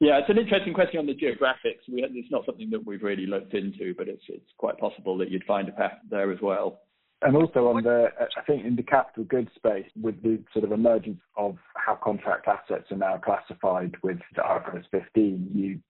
Yeah, 0.00 0.18
it's 0.18 0.30
an 0.30 0.38
interesting 0.38 0.72
question 0.72 0.98
on 0.98 1.06
the 1.06 1.14
geographics. 1.14 1.84
We, 1.86 2.02
it's 2.02 2.30
not 2.30 2.46
something 2.46 2.70
that 2.70 2.86
we've 2.86 3.02
really 3.02 3.26
looked 3.26 3.52
into, 3.52 3.94
but 3.94 4.08
it's 4.08 4.22
it's 4.28 4.50
quite 4.56 4.78
possible 4.78 5.18
that 5.18 5.30
you'd 5.30 5.44
find 5.44 5.68
a 5.68 5.72
pattern 5.72 5.98
there 6.10 6.32
as 6.32 6.38
well. 6.40 6.80
And 7.22 7.36
also 7.36 7.68
on 7.68 7.82
the, 7.82 8.06
I 8.18 8.40
think 8.46 8.64
in 8.64 8.76
the 8.76 8.82
capital 8.82 9.24
goods 9.24 9.50
space, 9.54 9.84
with 10.00 10.22
the 10.22 10.42
sort 10.54 10.64
of 10.64 10.72
emergence 10.72 11.20
of 11.36 11.58
how 11.74 11.96
contract 11.96 12.48
assets 12.48 12.90
are 12.90 12.96
now 12.96 13.18
classified 13.18 13.94
with 14.02 14.16
the 14.34 14.40
IFRS 14.40 14.84
15, 14.90 15.50
you 15.52 15.80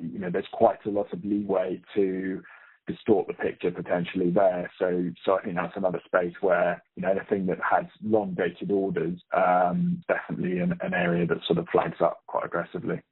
you 0.00 0.18
know 0.18 0.30
there's 0.30 0.48
quite 0.50 0.78
a 0.86 0.90
lot 0.90 1.12
of 1.12 1.22
leeway 1.22 1.80
to 1.94 2.42
distort 2.86 3.26
the 3.26 3.34
picture 3.34 3.70
potentially 3.70 4.30
there. 4.30 4.70
So 4.78 5.10
so 5.26 5.38
I 5.38 5.42
think 5.42 5.56
that's 5.56 5.76
another 5.76 6.00
space 6.06 6.34
where 6.40 6.82
you 6.96 7.02
know 7.02 7.10
anything 7.10 7.44
that 7.46 7.58
has 7.70 7.84
long 8.02 8.32
dated 8.32 8.70
orders, 8.70 9.20
um, 9.36 10.02
definitely 10.08 10.60
an, 10.60 10.72
an 10.80 10.94
area 10.94 11.26
that 11.26 11.44
sort 11.46 11.58
of 11.58 11.66
flags 11.70 12.00
up 12.00 12.22
quite 12.26 12.46
aggressively. 12.46 13.02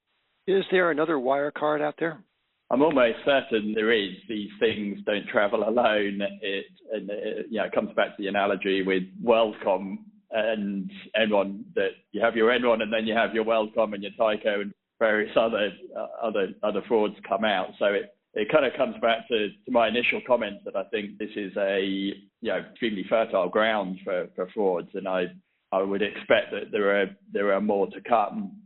Is 0.47 0.65
there 0.71 0.91
another 0.91 1.17
Wirecard 1.17 1.81
out 1.81 1.95
there? 1.99 2.23
I'm 2.71 2.83
almost 2.83 3.19
certain 3.25 3.73
there 3.75 3.93
is. 3.93 4.15
These 4.29 4.51
things 4.59 4.99
don't 5.07 5.27
travel 5.29 5.69
alone. 5.69 6.21
It, 6.41 6.67
and 6.93 7.11
it, 7.11 7.47
you 7.51 7.59
know, 7.59 7.65
it 7.65 7.73
comes 7.73 7.91
back 7.95 8.17
to 8.17 8.23
the 8.23 8.29
analogy 8.29 8.83
with 8.83 9.05
WorldCom 9.25 9.99
and 10.33 10.91
Enron 11.17 11.63
that 11.75 11.91
you 12.13 12.21
have 12.21 12.35
your 12.35 12.51
Enron 12.51 12.83
and 12.83 12.93
then 12.93 13.07
you 13.07 13.15
have 13.15 13.35
your 13.35 13.45
WorldCom 13.45 13.95
and 13.95 14.03
your 14.03 14.13
Tyco 14.19 14.63
and 14.63 14.75
various 14.99 15.37
other 15.37 15.71
uh, 15.97 16.27
other 16.27 16.49
other 16.63 16.83
frauds 16.89 17.15
come 17.29 17.45
out. 17.45 17.69
So 17.79 17.87
it 17.87 18.15
it 18.35 18.51
kind 18.51 18.67
of 18.67 18.73
comes 18.77 18.97
back 19.01 19.27
to, 19.29 19.49
to 19.49 19.71
my 19.71 19.89
initial 19.89 20.21
comment 20.27 20.59
that 20.65 20.77
I 20.77 20.85
think 20.91 21.19
this 21.19 21.31
is 21.37 21.57
a 21.57 21.81
you 21.81 22.15
know 22.43 22.59
extremely 22.71 23.05
fertile 23.09 23.49
ground 23.49 23.99
for, 24.05 24.29
for 24.35 24.49
frauds, 24.55 24.91
and 24.95 25.07
I 25.07 25.27
I 25.73 25.83
would 25.83 26.03
expect 26.03 26.51
that 26.53 26.73
there 26.73 27.01
are 27.01 27.07
there 27.33 27.53
are 27.53 27.61
more 27.61 27.87
to 27.89 28.01
come. 28.01 28.61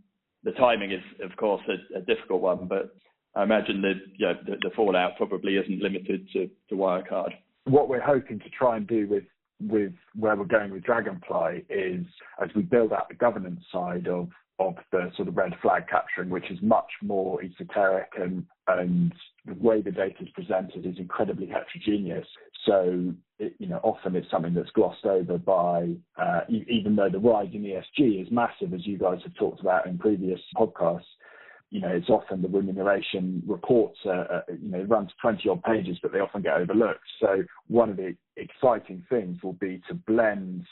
The 0.44 0.52
timing 0.52 0.92
is 0.92 1.02
of 1.23 1.37
course 1.37 1.62
a, 1.68 1.99
a 1.99 2.02
difficult 2.02 2.40
one, 2.40 2.66
but 2.66 2.94
I 3.35 3.42
imagine 3.42 3.82
that 3.82 3.94
you 4.16 4.26
know, 4.26 4.35
the, 4.44 4.56
the 4.62 4.70
fallout 4.75 5.16
probably 5.16 5.56
isn't 5.56 5.82
limited 5.82 6.28
to, 6.32 6.50
to 6.68 6.75
Wirecard. 6.75 7.30
What 7.64 7.88
we're 7.88 8.00
hoping 8.00 8.40
to 8.40 8.49
try 8.50 8.76
and 8.76 8.87
do 8.87 9.06
with 9.06 9.25
with 9.61 9.92
where 10.14 10.35
we're 10.37 10.44
going 10.47 10.73
with 10.73 10.85
Dragonfly 10.85 11.66
is 11.68 12.06
as 12.42 12.49
we 12.56 12.62
build 12.62 12.94
out 12.94 13.09
the 13.09 13.14
governance 13.14 13.62
side 13.70 14.09
of 14.09 14.28
of 14.59 14.75
the 14.92 15.11
sort 15.16 15.26
of 15.26 15.37
red 15.37 15.54
flag 15.62 15.88
capturing, 15.88 16.28
which 16.28 16.50
is 16.50 16.59
much 16.61 16.90
more 17.02 17.42
esoteric 17.42 18.12
and 18.18 18.47
and 18.68 19.12
the 19.47 19.54
way 19.54 19.80
the 19.80 19.90
data 19.90 20.23
is 20.23 20.28
presented 20.30 20.87
is 20.87 20.99
incredibly 20.99 21.47
heterogeneous. 21.47 22.26
So 22.67 23.14
you 23.38 23.67
know 23.67 23.81
often 23.83 24.17
it's 24.17 24.31
something 24.31 24.55
that's 24.55 24.71
glossed 24.71 25.07
over 25.07 25.38
by 25.38 25.95
uh, 26.21 26.40
even 26.49 26.97
though 26.97 27.09
the 27.11 27.19
rise 27.19 27.49
in 27.52 27.62
ESG 27.62 28.23
is 28.23 28.31
massive, 28.31 28.75
as 28.75 28.87
you 28.87 28.99
guys 28.99 29.19
have 29.25 29.35
talked 29.35 29.61
about 29.61 29.87
in 29.87 29.99
previous 29.99 30.40
podcasts 30.57 31.05
you 31.71 31.81
know, 31.81 31.88
it's 31.88 32.11
often 32.11 32.43
the 32.43 32.49
remuneration 32.49 33.43
reports, 33.47 33.99
uh, 34.05 34.40
you 34.61 34.71
know, 34.71 34.83
run 34.83 35.07
to 35.07 35.12
20 35.23 35.49
odd 35.49 35.62
pages, 35.62 35.99
but 36.02 36.12
they 36.12 36.19
often 36.19 36.43
get 36.43 36.55
overlooked. 36.55 37.00
So 37.21 37.45
one 37.69 37.90
of 37.90 37.97
the 37.97 38.17
exciting 38.37 39.05
things 39.09 39.40
will 39.43 39.52
be 39.55 39.81
to 39.88 39.95
blend 39.95 40.64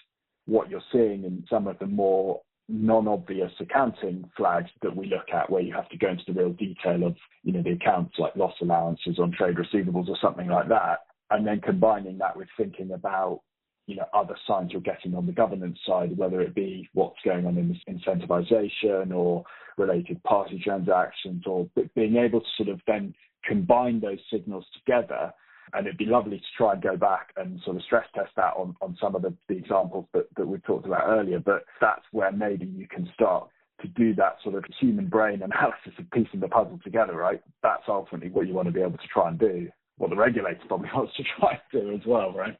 what 0.46 0.68
you're 0.68 0.82
seeing 0.90 1.24
in 1.24 1.44
some 1.48 1.68
of 1.68 1.78
the 1.78 1.86
more 1.86 2.40
non-obvious 2.68 3.52
accounting 3.60 4.28
flags 4.36 4.70
that 4.82 4.94
we 4.94 5.06
look 5.06 5.28
at 5.32 5.48
where 5.48 5.62
you 5.62 5.72
have 5.72 5.88
to 5.90 5.96
go 5.96 6.08
into 6.08 6.24
the 6.26 6.32
real 6.32 6.52
detail 6.52 7.06
of, 7.06 7.16
you 7.44 7.52
know, 7.52 7.62
the 7.62 7.72
accounts 7.72 8.14
like 8.18 8.34
loss 8.34 8.54
allowances 8.60 9.18
on 9.20 9.30
trade 9.30 9.56
receivables 9.56 10.08
or 10.08 10.18
something 10.20 10.48
like 10.48 10.68
that. 10.68 10.98
And 11.30 11.46
then 11.46 11.60
combining 11.60 12.18
that 12.18 12.36
with 12.36 12.48
thinking 12.56 12.92
about 12.92 13.40
you 13.88 13.96
know, 13.96 14.04
other 14.12 14.36
signs 14.46 14.70
you're 14.70 14.82
getting 14.82 15.14
on 15.14 15.26
the 15.26 15.32
governance 15.32 15.78
side, 15.86 16.16
whether 16.16 16.42
it 16.42 16.54
be 16.54 16.88
what's 16.92 17.18
going 17.24 17.46
on 17.46 17.56
in 17.56 17.80
incentivization 17.88 19.14
or 19.14 19.42
related 19.78 20.22
party 20.24 20.60
transactions, 20.62 21.44
or 21.46 21.66
being 21.94 22.16
able 22.16 22.40
to 22.40 22.46
sort 22.58 22.68
of 22.68 22.80
then 22.86 23.14
combine 23.46 23.98
those 23.98 24.18
signals 24.30 24.66
together. 24.74 25.32
And 25.72 25.86
it'd 25.86 25.98
be 25.98 26.04
lovely 26.04 26.38
to 26.38 26.44
try 26.56 26.74
and 26.74 26.82
go 26.82 26.96
back 26.96 27.30
and 27.38 27.60
sort 27.64 27.76
of 27.76 27.82
stress 27.82 28.06
test 28.14 28.30
that 28.36 28.54
on, 28.56 28.74
on 28.82 28.96
some 29.00 29.14
of 29.14 29.22
the, 29.22 29.34
the 29.48 29.56
examples 29.56 30.06
that, 30.12 30.26
that 30.36 30.46
we 30.46 30.58
talked 30.58 30.86
about 30.86 31.06
earlier. 31.06 31.40
But 31.40 31.64
that's 31.80 32.04
where 32.12 32.32
maybe 32.32 32.66
you 32.66 32.86
can 32.88 33.08
start 33.14 33.48
to 33.80 33.88
do 33.88 34.14
that 34.16 34.36
sort 34.42 34.54
of 34.54 34.64
human 34.80 35.08
brain 35.08 35.42
analysis 35.42 35.92
of 35.98 36.10
piecing 36.10 36.40
the 36.40 36.48
puzzle 36.48 36.78
together, 36.84 37.14
right? 37.14 37.40
That's 37.62 37.84
ultimately 37.88 38.28
what 38.28 38.46
you 38.46 38.54
want 38.54 38.68
to 38.68 38.72
be 38.72 38.82
able 38.82 38.98
to 38.98 39.08
try 39.12 39.28
and 39.28 39.38
do. 39.38 39.68
What 39.98 40.10
the 40.10 40.16
regulator 40.16 40.60
probably 40.66 40.88
wants 40.94 41.14
to 41.16 41.22
try 41.38 41.60
to 41.72 41.94
as 41.94 42.06
well, 42.06 42.32
right? 42.32 42.56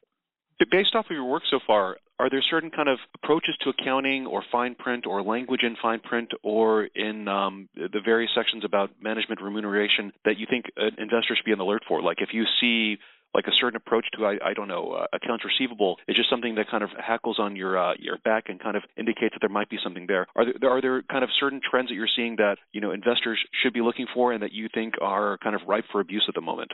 Based 0.71 0.93
off 0.93 1.05
of 1.05 1.11
your 1.11 1.25
work 1.25 1.43
so 1.49 1.59
far, 1.65 1.97
are 2.19 2.29
there 2.29 2.41
certain 2.41 2.69
kind 2.69 2.89
of 2.89 2.99
approaches 3.15 3.55
to 3.61 3.69
accounting 3.69 4.25
or 4.25 4.43
fine 4.51 4.75
print 4.75 5.07
or 5.07 5.23
language 5.23 5.61
in 5.63 5.77
fine 5.81 6.01
print 6.01 6.31
or 6.43 6.83
in 6.83 7.29
um, 7.29 7.69
the 7.75 8.01
various 8.03 8.31
sections 8.35 8.65
about 8.65 8.91
management 9.01 9.41
remuneration 9.41 10.11
that 10.25 10.37
you 10.37 10.45
think 10.49 10.65
uh, 10.77 10.87
investors 10.97 11.37
should 11.37 11.45
be 11.45 11.53
on 11.53 11.57
the 11.57 11.63
alert 11.63 11.83
for? 11.87 12.01
Like 12.01 12.17
if 12.19 12.29
you 12.33 12.43
see 12.59 12.97
like 13.33 13.45
a 13.47 13.53
certain 13.53 13.77
approach 13.77 14.05
to 14.13 14.25
I, 14.25 14.37
I 14.43 14.53
don't 14.53 14.67
know 14.67 14.91
uh, 14.91 15.05
accounts 15.13 15.45
receivable 15.45 15.97
is 16.07 16.15
just 16.15 16.29
something 16.29 16.55
that 16.55 16.69
kind 16.69 16.83
of 16.83 16.89
hackles 16.97 17.39
on 17.39 17.55
your 17.55 17.77
uh, 17.77 17.93
your 17.97 18.17
back 18.17 18.45
and 18.49 18.59
kind 18.59 18.75
of 18.75 18.83
indicates 18.97 19.35
that 19.35 19.39
there 19.39 19.49
might 19.49 19.69
be 19.69 19.77
something 19.81 20.05
there. 20.07 20.27
Are 20.35 20.45
there 20.59 20.69
are 20.71 20.81
there 20.81 21.01
kind 21.03 21.23
of 21.23 21.29
certain 21.39 21.61
trends 21.63 21.89
that 21.89 21.95
you're 21.95 22.09
seeing 22.15 22.35
that 22.37 22.57
you 22.73 22.81
know 22.81 22.91
investors 22.91 23.39
should 23.63 23.73
be 23.73 23.81
looking 23.81 24.07
for 24.13 24.33
and 24.33 24.43
that 24.43 24.51
you 24.51 24.67
think 24.73 24.95
are 25.01 25.37
kind 25.37 25.55
of 25.55 25.61
ripe 25.67 25.85
for 25.91 26.01
abuse 26.01 26.25
at 26.27 26.35
the 26.35 26.41
moment? 26.41 26.71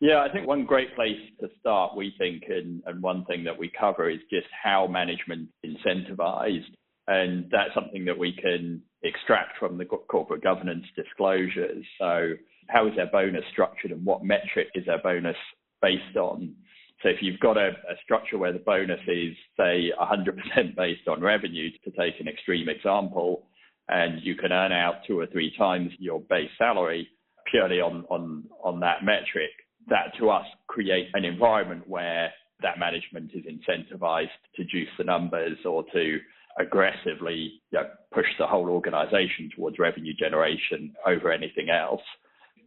Yeah, 0.00 0.22
I 0.22 0.30
think 0.30 0.46
one 0.46 0.66
great 0.66 0.94
place 0.94 1.18
to 1.40 1.48
start, 1.58 1.96
we 1.96 2.14
think, 2.18 2.44
and, 2.48 2.82
and 2.86 3.02
one 3.02 3.24
thing 3.24 3.44
that 3.44 3.58
we 3.58 3.70
cover 3.78 4.10
is 4.10 4.20
just 4.30 4.46
how 4.62 4.86
management 4.86 5.48
incentivized. 5.64 6.74
And 7.06 7.46
that's 7.50 7.72
something 7.74 8.04
that 8.04 8.18
we 8.18 8.32
can 8.32 8.82
extract 9.02 9.58
from 9.58 9.78
the 9.78 9.86
corporate 9.86 10.42
governance 10.42 10.84
disclosures. 10.96 11.84
So, 11.98 12.32
how 12.68 12.88
is 12.88 12.96
their 12.96 13.06
bonus 13.06 13.44
structured 13.52 13.92
and 13.92 14.04
what 14.04 14.24
metric 14.24 14.68
is 14.74 14.84
their 14.86 15.00
bonus 15.02 15.36
based 15.80 16.16
on? 16.16 16.54
So, 17.02 17.08
if 17.08 17.18
you've 17.22 17.40
got 17.40 17.56
a, 17.56 17.68
a 17.68 17.96
structure 18.02 18.38
where 18.38 18.52
the 18.52 18.58
bonus 18.58 19.00
is, 19.06 19.34
say, 19.56 19.92
100% 19.98 20.76
based 20.76 21.08
on 21.08 21.22
revenue, 21.22 21.70
to 21.84 21.90
take 21.92 22.20
an 22.20 22.28
extreme 22.28 22.68
example, 22.68 23.46
and 23.88 24.20
you 24.22 24.34
can 24.34 24.52
earn 24.52 24.72
out 24.72 24.96
two 25.06 25.18
or 25.18 25.26
three 25.28 25.54
times 25.56 25.92
your 25.98 26.20
base 26.20 26.50
salary 26.58 27.08
purely 27.50 27.80
on, 27.80 28.04
on, 28.10 28.44
on 28.64 28.80
that 28.80 29.04
metric, 29.04 29.52
that 29.88 30.12
to 30.18 30.30
us 30.30 30.46
creates 30.66 31.10
an 31.14 31.24
environment 31.24 31.84
where 31.86 32.32
that 32.62 32.78
management 32.78 33.30
is 33.34 33.44
incentivized 33.44 34.28
to 34.56 34.64
juice 34.64 34.88
the 34.98 35.04
numbers 35.04 35.58
or 35.64 35.84
to 35.92 36.18
aggressively 36.58 37.60
you 37.70 37.78
know, 37.78 37.86
push 38.12 38.26
the 38.38 38.46
whole 38.46 38.68
organization 38.68 39.50
towards 39.54 39.78
revenue 39.78 40.14
generation 40.14 40.94
over 41.06 41.30
anything 41.30 41.68
else. 41.68 42.00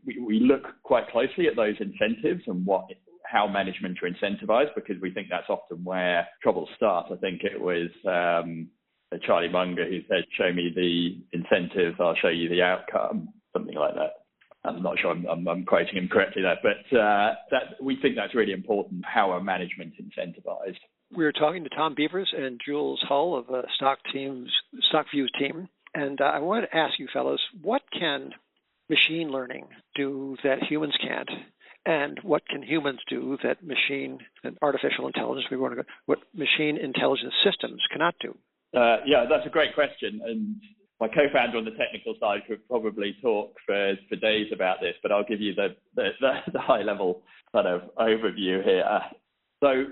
We, 0.05 0.19
we 0.19 0.39
look 0.39 0.67
quite 0.83 1.09
closely 1.09 1.47
at 1.47 1.55
those 1.55 1.75
incentives 1.79 2.43
and 2.47 2.65
what 2.65 2.85
how 3.25 3.47
management 3.47 3.97
are 4.01 4.09
incentivized 4.09 4.73
because 4.75 4.95
we 5.01 5.11
think 5.11 5.27
that's 5.29 5.49
often 5.49 5.83
where 5.83 6.27
trouble 6.41 6.67
starts. 6.75 7.09
I 7.11 7.17
think 7.17 7.41
it 7.43 7.59
was 7.59 7.89
um, 8.07 8.69
Charlie 9.23 9.49
Munger 9.49 9.87
who 9.87 9.99
said, 10.07 10.23
"Show 10.37 10.51
me 10.51 10.71
the 10.75 11.37
incentive, 11.37 11.99
I'll 11.99 12.15
show 12.15 12.29
you 12.29 12.49
the 12.49 12.61
outcome," 12.63 13.29
something 13.53 13.75
like 13.75 13.93
that. 13.95 14.18
I'm 14.63 14.83
not 14.83 14.99
sure 14.99 15.11
I'm, 15.11 15.25
I'm, 15.25 15.47
I'm 15.47 15.65
quoting 15.65 15.95
him 15.95 16.09
correctly 16.11 16.41
there, 16.41 16.57
but 16.61 16.97
uh, 16.97 17.35
that 17.51 17.81
we 17.81 17.97
think 18.01 18.15
that's 18.15 18.35
really 18.35 18.51
important. 18.51 19.03
How 19.05 19.31
are 19.31 19.41
management 19.41 19.93
incentivized? 20.01 20.77
We 21.15 21.23
were 21.23 21.31
talking 21.31 21.63
to 21.63 21.69
Tom 21.69 21.95
Beavers 21.95 22.31
and 22.37 22.59
Jules 22.63 23.03
Hull 23.07 23.37
of 23.37 23.49
uh, 23.49 23.63
Stock 23.75 23.99
Team's 24.13 24.51
StockView 24.93 25.25
team, 25.39 25.67
and 25.95 26.19
uh, 26.21 26.25
I 26.25 26.39
wanted 26.39 26.67
to 26.67 26.77
ask 26.77 26.99
you 26.99 27.07
fellows, 27.11 27.41
what 27.61 27.81
can 27.97 28.31
machine 28.89 29.29
learning 29.29 29.67
do 29.95 30.35
that 30.43 30.63
humans 30.69 30.95
can't? 31.01 31.29
And 31.85 32.19
what 32.23 32.47
can 32.47 32.61
humans 32.61 32.99
do 33.09 33.37
that 33.43 33.63
machine 33.63 34.19
and 34.43 34.57
artificial 34.61 35.07
intelligence, 35.07 35.47
we 35.49 35.57
want 35.57 35.71
to 35.71 35.77
go, 35.77 35.89
what 36.05 36.19
machine 36.35 36.77
intelligence 36.77 37.33
systems 37.43 37.81
cannot 37.91 38.15
do? 38.19 38.37
Uh, 38.77 38.97
yeah, 39.05 39.25
that's 39.27 39.47
a 39.47 39.49
great 39.49 39.73
question. 39.73 40.21
And 40.23 40.55
my 40.99 41.07
co-founder 41.07 41.57
on 41.57 41.65
the 41.65 41.71
technical 41.71 42.15
side 42.19 42.41
could 42.47 42.67
probably 42.67 43.15
talk 43.21 43.53
for, 43.65 43.93
for 44.09 44.15
days 44.17 44.47
about 44.53 44.81
this, 44.81 44.95
but 45.01 45.11
I'll 45.11 45.23
give 45.23 45.39
you 45.39 45.55
the, 45.55 45.69
the, 45.95 46.09
the 46.53 46.59
high 46.59 46.81
level 46.81 47.21
kind 47.53 47.67
of 47.67 47.81
overview 47.97 48.63
here. 48.63 48.83
Uh, 48.89 48.99
so 49.63 49.85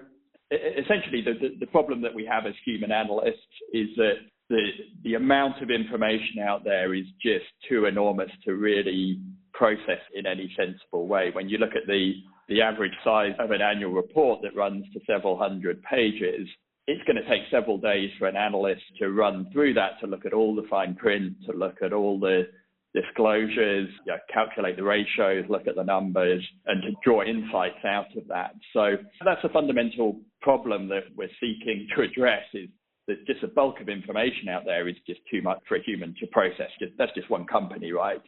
essentially 0.52 1.22
the, 1.22 1.34
the, 1.40 1.56
the, 1.60 1.68
problem 1.68 2.02
that 2.02 2.14
we 2.14 2.26
have 2.26 2.46
as 2.46 2.54
human 2.66 2.92
analysts 2.92 3.36
is 3.74 3.88
that 3.98 4.14
the, 4.50 4.68
the 5.04 5.14
amount 5.16 5.62
of 5.62 5.70
information 5.70 6.40
out 6.46 6.64
there 6.64 6.94
is 6.94 7.06
just 7.22 7.46
too 7.68 7.86
enormous 7.86 8.30
to 8.46 8.54
really 8.54 9.20
process 9.54 10.00
in 10.14 10.26
any 10.26 10.54
sensible 10.58 11.08
way. 11.08 11.32
When 11.34 11.50
you 11.50 11.58
look 11.58 11.72
at 11.76 11.88
the, 11.88 12.14
the 12.48 12.62
average 12.62 12.94
size 13.04 13.34
of 13.40 13.52
an 13.52 13.62
annual 13.62 13.92
report 13.92 14.42
that 14.44 14.56
runs 14.56 14.86
to 14.94 15.00
several 15.06 15.38
hundred 15.38 15.82
pages, 15.84 16.48
it's 16.88 17.04
going 17.04 17.18
to 17.18 17.30
take 17.30 17.42
several 17.52 17.78
days 17.78 18.10
for 18.18 18.28
an 18.28 18.38
analyst 18.38 18.82
to 19.00 19.10
run 19.10 19.50
through 19.52 19.74
that, 19.74 20.00
to 20.02 20.08
look 20.08 20.26
at 20.26 20.34
all 20.34 20.56
the 20.56 20.68
fine 20.70 20.96
print, 20.96 21.34
to 21.46 21.56
look 21.56 21.78
at 21.84 21.92
all 21.92 22.20
the 22.20 22.48
disclosures, 22.96 23.90
you 24.06 24.14
know, 24.14 24.18
calculate 24.34 24.78
the 24.78 24.84
ratios, 24.84 25.46
look 25.50 25.68
at 25.68 25.76
the 25.76 25.84
numbers, 25.84 26.44
and 26.66 26.82
to 26.82 26.90
draw 27.04 27.24
insights 27.24 27.84
out 27.86 28.08
of 28.16 28.26
that. 28.30 28.56
So 28.74 28.96
that's 29.24 29.44
a 29.44 29.50
fundamental 29.50 30.20
problem 30.42 30.88
that 30.88 31.04
we're 31.16 31.30
seeking 31.40 31.88
to 31.96 32.04
address 32.04 32.44
is 32.54 32.70
that 33.08 33.26
just 33.26 33.44
a 33.44 33.48
bulk 33.48 33.82
of 33.82 33.90
information 33.90 34.50
out 34.50 34.64
there 34.66 34.88
is 34.88 34.96
just 35.06 35.20
too 35.30 35.42
much 35.42 35.60
for 35.68 35.76
a 35.76 35.84
human 35.84 36.16
to 36.20 36.28
process. 36.28 36.70
Just, 36.80 36.94
that's 36.98 37.14
just 37.14 37.30
one 37.30 37.46
company, 37.46 37.92
right? 37.92 38.22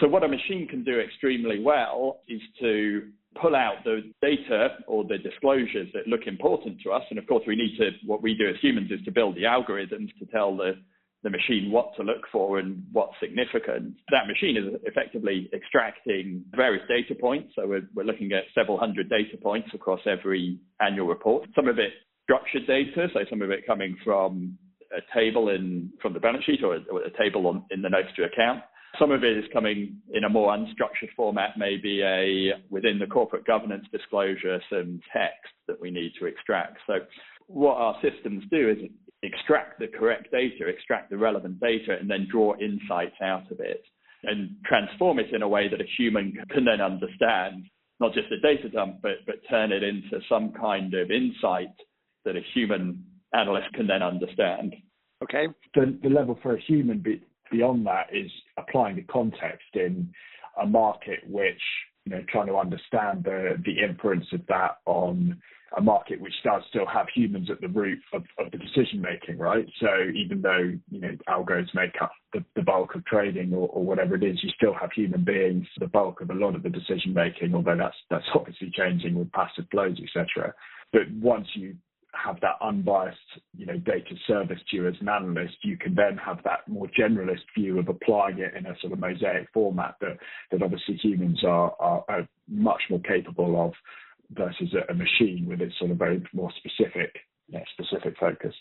So 0.00 0.08
what 0.08 0.24
a 0.24 0.28
machine 0.28 0.66
can 0.68 0.84
do 0.84 1.00
extremely 1.00 1.60
well 1.60 2.20
is 2.28 2.40
to 2.60 3.08
pull 3.40 3.54
out 3.54 3.76
the 3.84 4.12
data 4.20 4.76
or 4.86 5.04
the 5.04 5.18
disclosures 5.18 5.88
that 5.94 6.06
look 6.06 6.26
important 6.26 6.80
to 6.82 6.90
us. 6.90 7.02
And 7.10 7.18
of 7.18 7.26
course, 7.26 7.44
we 7.46 7.56
need 7.56 7.76
to, 7.78 7.90
what 8.06 8.22
we 8.22 8.34
do 8.34 8.48
as 8.48 8.56
humans 8.60 8.90
is 8.90 9.04
to 9.04 9.12
build 9.12 9.36
the 9.36 9.42
algorithms 9.42 10.08
to 10.18 10.26
tell 10.30 10.56
the, 10.56 10.72
the 11.22 11.30
machine 11.30 11.70
what 11.70 11.94
to 11.96 12.02
look 12.02 12.22
for 12.30 12.58
and 12.58 12.84
what's 12.92 13.14
significant. 13.20 13.94
That 14.10 14.26
machine 14.26 14.56
is 14.56 14.80
effectively 14.84 15.48
extracting 15.54 16.44
various 16.54 16.82
data 16.88 17.18
points. 17.18 17.54
So 17.56 17.66
we're, 17.66 17.88
we're 17.94 18.04
looking 18.04 18.32
at 18.32 18.44
several 18.54 18.78
hundred 18.78 19.08
data 19.08 19.36
points 19.40 19.68
across 19.74 20.00
every 20.06 20.58
annual 20.80 21.06
report. 21.06 21.48
Some 21.54 21.68
of 21.68 21.78
it 21.78 21.92
structured 22.24 22.66
data, 22.66 23.08
so 23.12 23.20
some 23.30 23.42
of 23.42 23.50
it 23.50 23.66
coming 23.66 23.96
from 24.04 24.58
a 24.92 25.00
table 25.18 25.48
in 25.48 25.90
from 26.02 26.12
the 26.12 26.20
balance 26.20 26.44
sheet 26.44 26.62
or 26.62 26.76
a, 26.76 26.80
or 26.92 27.02
a 27.02 27.10
table 27.16 27.46
on, 27.46 27.64
in 27.70 27.82
the 27.82 27.88
notes 27.88 28.08
to 28.16 28.24
account 28.24 28.62
Some 28.98 29.10
of 29.10 29.24
it 29.24 29.36
is 29.38 29.44
coming 29.52 29.96
in 30.12 30.24
a 30.24 30.28
more 30.28 30.54
unstructured 30.54 31.10
format, 31.16 31.50
maybe 31.56 32.02
a 32.02 32.52
within 32.70 32.98
the 32.98 33.06
corporate 33.06 33.46
governance 33.46 33.86
disclosure, 33.90 34.60
some 34.70 35.00
text 35.12 35.52
that 35.66 35.80
we 35.80 35.90
need 35.90 36.12
to 36.20 36.26
extract. 36.26 36.78
So 36.86 36.94
what 37.46 37.76
our 37.76 37.96
systems 38.02 38.44
do 38.50 38.70
is 38.70 38.90
extract 39.22 39.78
the 39.78 39.86
correct 39.86 40.30
data, 40.30 40.66
extract 40.68 41.10
the 41.10 41.16
relevant 41.16 41.60
data, 41.60 41.96
and 41.98 42.10
then 42.10 42.28
draw 42.30 42.54
insights 42.58 43.16
out 43.22 43.50
of 43.50 43.60
it 43.60 43.82
and 44.24 44.50
transform 44.64 45.18
it 45.18 45.32
in 45.32 45.42
a 45.42 45.48
way 45.48 45.68
that 45.68 45.80
a 45.80 45.86
human 45.96 46.32
can 46.50 46.64
then 46.64 46.80
understand, 46.80 47.64
not 47.98 48.12
just 48.14 48.28
a 48.30 48.40
data 48.40 48.68
dump, 48.68 48.98
but, 49.02 49.16
but 49.26 49.36
turn 49.48 49.72
it 49.72 49.82
into 49.82 50.20
some 50.28 50.52
kind 50.52 50.94
of 50.94 51.10
insight 51.10 51.74
that 52.24 52.36
a 52.36 52.40
human 52.54 53.04
analyst 53.34 53.72
can 53.74 53.86
then 53.86 54.02
understand. 54.02 54.74
Okay. 55.22 55.48
The, 55.74 55.98
the 56.02 56.08
level 56.08 56.38
for 56.42 56.54
a 56.54 56.60
human 56.60 56.98
be, 56.98 57.22
beyond 57.52 57.86
that 57.86 58.08
is 58.12 58.30
applying 58.56 58.96
the 58.96 59.02
context 59.02 59.68
in 59.74 60.12
a 60.60 60.66
market 60.66 61.20
which, 61.28 61.60
you 62.04 62.12
know, 62.12 62.22
trying 62.28 62.48
to 62.48 62.56
understand 62.56 63.22
the, 63.24 63.62
the 63.64 63.78
inference 63.78 64.26
of 64.32 64.40
that 64.48 64.78
on 64.86 65.40
a 65.76 65.80
market 65.80 66.20
which 66.20 66.34
does 66.44 66.62
still 66.68 66.86
have 66.86 67.06
humans 67.14 67.48
at 67.50 67.60
the 67.60 67.68
root 67.68 67.98
of, 68.12 68.24
of 68.38 68.50
the 68.50 68.58
decision 68.58 69.00
making, 69.00 69.38
right? 69.38 69.66
So 69.80 69.88
even 70.14 70.42
though 70.42 70.72
you 70.90 71.00
know 71.00 71.16
algos 71.28 71.72
make 71.74 71.94
up 72.00 72.12
the, 72.32 72.44
the 72.56 72.62
bulk 72.62 72.94
of 72.94 73.04
trading 73.06 73.52
or, 73.54 73.68
or, 73.68 73.84
whatever 73.84 74.14
it 74.14 74.22
is, 74.22 74.38
you 74.42 74.50
still 74.50 74.74
have 74.74 74.90
human 74.92 75.24
beings 75.24 75.66
the 75.78 75.86
bulk 75.86 76.20
of 76.20 76.30
a 76.30 76.34
lot 76.34 76.54
of 76.54 76.62
the 76.62 76.68
decision 76.68 77.14
making. 77.14 77.54
Although 77.54 77.76
that's 77.76 77.96
that's 78.10 78.24
obviously 78.34 78.70
changing 78.76 79.14
with 79.14 79.32
passive 79.32 79.64
flows, 79.70 79.96
etc. 80.02 80.52
But 80.92 81.10
once 81.20 81.48
you 81.54 81.76
have 82.14 82.40
that 82.40 82.56
unbiased, 82.60 83.18
you 83.56 83.66
know, 83.66 83.78
data 83.78 84.14
service 84.26 84.58
to 84.70 84.76
you 84.76 84.88
as 84.88 84.94
an 85.00 85.08
analyst, 85.08 85.54
you 85.62 85.76
can 85.76 85.94
then 85.94 86.18
have 86.24 86.38
that 86.44 86.66
more 86.68 86.86
generalist 86.98 87.42
view 87.56 87.78
of 87.78 87.88
applying 87.88 88.38
it 88.38 88.54
in 88.54 88.66
a 88.66 88.74
sort 88.80 88.92
of 88.92 88.98
mosaic 88.98 89.48
format 89.52 89.94
that 90.00 90.18
that 90.50 90.62
obviously 90.62 90.96
humans 90.96 91.42
are 91.44 91.74
are, 91.80 92.04
are 92.08 92.28
much 92.48 92.82
more 92.90 93.00
capable 93.00 93.64
of 93.64 93.72
versus 94.30 94.74
a, 94.74 94.92
a 94.92 94.94
machine 94.94 95.46
with 95.48 95.60
its 95.60 95.78
sort 95.78 95.90
of 95.90 95.96
very 95.96 96.22
more 96.32 96.50
specific 96.58 97.14
specific 97.74 98.14
focus. 98.18 98.54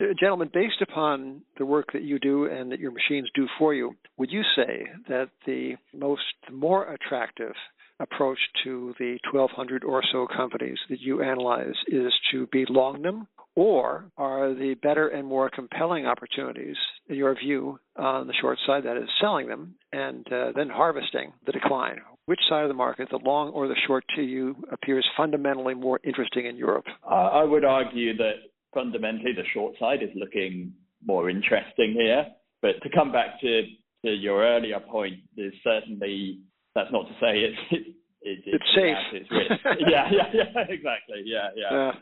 Uh, 0.00 0.06
gentlemen, 0.18 0.50
based 0.52 0.80
upon 0.80 1.42
the 1.58 1.66
work 1.66 1.92
that 1.92 2.02
you 2.02 2.18
do 2.18 2.46
and 2.46 2.72
that 2.72 2.80
your 2.80 2.90
machines 2.90 3.28
do 3.34 3.46
for 3.58 3.74
you, 3.74 3.94
would 4.16 4.30
you 4.32 4.42
say 4.56 4.86
that 5.08 5.28
the 5.46 5.74
most 5.94 6.22
the 6.46 6.52
more 6.52 6.92
attractive 6.92 7.52
approach 8.02 8.38
to 8.64 8.94
the 8.98 9.18
1,200 9.32 9.84
or 9.84 10.02
so 10.12 10.26
companies 10.34 10.78
that 10.90 11.00
you 11.00 11.22
analyze 11.22 11.74
is 11.88 12.12
to 12.32 12.46
be 12.48 12.64
long 12.68 13.02
them, 13.02 13.26
or 13.54 14.10
are 14.16 14.54
the 14.54 14.74
better 14.82 15.08
and 15.08 15.26
more 15.26 15.50
compelling 15.50 16.06
opportunities, 16.06 16.76
in 17.08 17.16
your 17.16 17.34
view, 17.34 17.78
on 17.96 18.26
the 18.26 18.34
short 18.40 18.58
side, 18.66 18.84
that 18.84 18.96
is 18.96 19.08
selling 19.20 19.46
them 19.46 19.74
and 19.92 20.26
uh, 20.32 20.52
then 20.56 20.68
harvesting 20.68 21.32
the 21.46 21.52
decline? 21.52 21.98
which 22.26 22.40
side 22.48 22.62
of 22.62 22.68
the 22.68 22.74
market, 22.74 23.08
the 23.10 23.18
long 23.18 23.50
or 23.50 23.66
the 23.68 23.74
short 23.86 24.04
to 24.16 24.22
you, 24.22 24.54
appears 24.70 25.06
fundamentally 25.16 25.74
more 25.74 25.98
interesting 26.04 26.46
in 26.46 26.56
Europe? 26.56 26.84
I 27.08 27.42
would 27.42 27.64
argue 27.64 28.16
that 28.16 28.34
fundamentally 28.72 29.32
the 29.34 29.42
short 29.52 29.74
side 29.78 30.02
is 30.02 30.10
looking 30.14 30.72
more 31.04 31.28
interesting 31.28 31.94
here. 31.94 32.26
But 32.60 32.80
to 32.82 32.90
come 32.94 33.10
back 33.10 33.40
to, 33.40 33.62
to 34.04 34.10
your 34.10 34.44
earlier 34.44 34.78
point, 34.80 35.14
there's 35.36 35.54
certainly 35.64 36.38
that's 36.74 36.92
not 36.92 37.06
to 37.06 37.14
say 37.20 37.44
it's 37.44 37.58
it, 37.70 37.82
it, 38.22 38.38
it's, 38.46 38.62
it's 38.62 38.70
safe. 38.74 38.96
It's 39.12 39.30
yeah, 39.88 40.08
yeah, 40.10 40.30
yeah, 40.32 40.64
exactly. 40.68 41.22
Yeah, 41.24 41.50
yeah. 41.56 41.92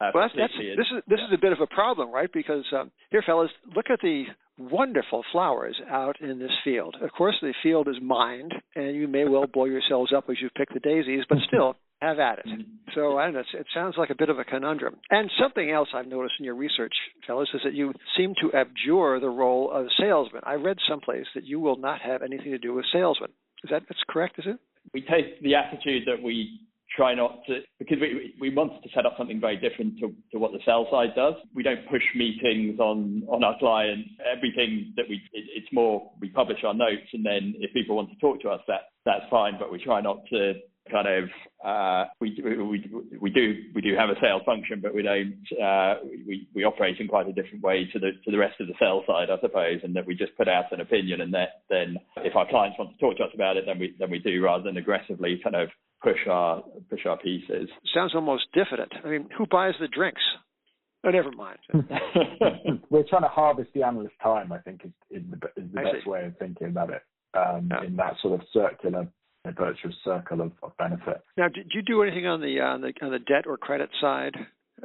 Uh, 0.00 0.10
well, 0.14 0.28
that's, 0.28 0.34
that's, 0.36 0.52
this 0.54 0.86
is 0.94 1.02
this 1.08 1.18
is 1.18 1.32
a 1.34 1.40
bit 1.40 1.52
of 1.52 1.60
a 1.60 1.66
problem, 1.66 2.10
right? 2.10 2.30
Because 2.32 2.64
um, 2.76 2.90
here, 3.10 3.22
fellas, 3.24 3.50
look 3.74 3.86
at 3.90 4.00
the 4.00 4.24
wonderful 4.58 5.24
flowers 5.32 5.80
out 5.90 6.20
in 6.20 6.38
this 6.38 6.52
field. 6.64 6.96
Of 7.00 7.10
course, 7.12 7.36
the 7.40 7.54
field 7.62 7.88
is 7.88 7.96
mined, 8.02 8.54
and 8.74 8.94
you 8.96 9.08
may 9.08 9.24
well 9.24 9.46
blow 9.46 9.64
yourselves 9.64 10.12
up 10.16 10.24
as 10.30 10.36
you 10.40 10.50
pick 10.56 10.72
the 10.72 10.80
daisies, 10.80 11.24
but 11.28 11.38
still, 11.46 11.76
have 12.00 12.18
at 12.18 12.38
it. 12.38 12.46
So 12.94 13.18
I 13.18 13.24
don't 13.24 13.34
know. 13.34 13.40
It 13.40 13.66
sounds 13.74 13.96
like 13.98 14.10
a 14.10 14.14
bit 14.14 14.28
of 14.28 14.38
a 14.38 14.44
conundrum. 14.44 14.96
And 15.10 15.30
something 15.40 15.70
else 15.70 15.88
I've 15.94 16.06
noticed 16.06 16.34
in 16.38 16.44
your 16.44 16.54
research, 16.54 16.92
fellows, 17.26 17.50
is 17.54 17.60
that 17.64 17.74
you 17.74 17.92
seem 18.16 18.34
to 18.40 18.56
abjure 18.56 19.18
the 19.20 19.28
role 19.28 19.70
of 19.70 19.86
salesman. 19.98 20.42
I 20.44 20.54
read 20.54 20.76
someplace 20.88 21.26
that 21.34 21.44
you 21.44 21.60
will 21.60 21.76
not 21.76 22.00
have 22.00 22.22
anything 22.22 22.52
to 22.52 22.58
do 22.58 22.74
with 22.74 22.86
salesmen. 22.92 23.30
Is 23.64 23.70
that 23.70 23.82
that's 23.88 24.02
correct? 24.08 24.38
Is 24.38 24.46
it? 24.46 24.58
We 24.94 25.02
take 25.02 25.42
the 25.42 25.54
attitude 25.54 26.04
that 26.06 26.22
we 26.22 26.60
try 26.96 27.14
not 27.14 27.40
to 27.46 27.60
because 27.78 27.98
we 28.00 28.34
we 28.40 28.54
wanted 28.54 28.82
to 28.82 28.88
set 28.94 29.04
up 29.04 29.14
something 29.18 29.40
very 29.40 29.56
different 29.56 29.98
to, 29.98 30.14
to 30.32 30.38
what 30.38 30.52
the 30.52 30.58
sell 30.64 30.86
side 30.90 31.10
does. 31.14 31.34
We 31.54 31.62
don't 31.62 31.86
push 31.90 32.02
meetings 32.14 32.78
on 32.80 33.22
on 33.28 33.44
our 33.44 33.58
clients. 33.58 34.08
Everything 34.24 34.92
that 34.96 35.04
we 35.08 35.16
it, 35.32 35.44
it's 35.54 35.72
more 35.72 36.10
we 36.20 36.28
publish 36.28 36.58
our 36.64 36.74
notes 36.74 37.08
and 37.12 37.24
then 37.24 37.54
if 37.58 37.72
people 37.72 37.96
want 37.96 38.10
to 38.10 38.16
talk 38.18 38.40
to 38.42 38.48
us 38.48 38.60
that 38.68 38.92
that's 39.04 39.24
fine. 39.30 39.54
But 39.58 39.70
we 39.70 39.82
try 39.82 40.00
not 40.00 40.18
to 40.30 40.54
kind 40.90 41.08
of 41.08 41.28
uh, 41.64 42.08
we, 42.20 42.40
we 42.44 42.90
we 43.20 43.30
do 43.30 43.54
we 43.74 43.80
do 43.80 43.94
have 43.96 44.10
a 44.10 44.20
sales 44.20 44.42
function, 44.46 44.80
but 44.80 44.94
we 44.94 45.02
don't 45.02 45.34
uh, 45.60 45.96
we 46.26 46.48
we 46.54 46.64
operate 46.64 46.98
in 47.00 47.08
quite 47.08 47.28
a 47.28 47.32
different 47.32 47.62
way 47.62 47.88
to 47.92 47.98
the 47.98 48.12
to 48.24 48.30
the 48.30 48.38
rest 48.38 48.60
of 48.60 48.66
the 48.66 48.74
sales 48.78 49.04
side, 49.06 49.28
I 49.30 49.40
suppose, 49.40 49.80
and 49.82 49.94
that 49.96 50.06
we 50.06 50.14
just 50.14 50.36
put 50.36 50.48
out 50.48 50.72
an 50.72 50.80
opinion, 50.80 51.20
and 51.20 51.32
that 51.34 51.62
then 51.68 51.96
if 52.18 52.36
our 52.36 52.48
clients 52.48 52.78
want 52.78 52.92
to 52.92 52.98
talk 52.98 53.16
to 53.18 53.24
us 53.24 53.30
about 53.34 53.56
it, 53.56 53.64
then 53.66 53.78
we 53.78 53.94
then 53.98 54.10
we 54.10 54.18
do 54.18 54.42
rather 54.42 54.64
than 54.64 54.76
aggressively 54.76 55.40
kind 55.42 55.56
of 55.56 55.68
push 56.02 56.26
our 56.28 56.62
push 56.90 57.06
our 57.06 57.18
pieces. 57.18 57.68
Sounds 57.94 58.14
almost 58.14 58.44
diffident. 58.54 58.92
I 59.04 59.08
mean, 59.08 59.28
who 59.36 59.46
buys 59.46 59.74
the 59.80 59.88
drinks? 59.88 60.22
Oh, 61.04 61.10
never 61.10 61.30
mind. 61.32 61.58
We're 62.90 63.04
trying 63.08 63.22
to 63.22 63.28
harvest 63.28 63.70
the 63.74 63.82
analyst 63.82 64.14
time. 64.22 64.52
I 64.52 64.58
think 64.58 64.82
is, 64.84 64.92
is 65.10 65.22
the, 65.30 65.62
is 65.62 65.70
the 65.72 65.80
best 65.80 66.06
way 66.06 66.26
of 66.26 66.36
thinking 66.38 66.68
about 66.68 66.90
it. 66.90 67.02
Um, 67.34 67.68
yeah. 67.70 67.86
In 67.86 67.96
that 67.96 68.14
sort 68.22 68.40
of 68.40 68.46
circular, 68.52 69.06
virtuous 69.52 69.94
circle 70.04 70.40
of, 70.40 70.52
of, 70.62 70.76
benefit. 70.76 71.22
Now, 71.36 71.48
did 71.48 71.70
you 71.74 71.82
do 71.82 72.02
anything 72.02 72.26
on 72.26 72.40
the 72.40 72.60
on 72.60 72.80
the 72.80 72.92
on 73.02 73.10
the 73.10 73.18
debt 73.18 73.46
or 73.46 73.56
credit 73.56 73.90
side 74.00 74.34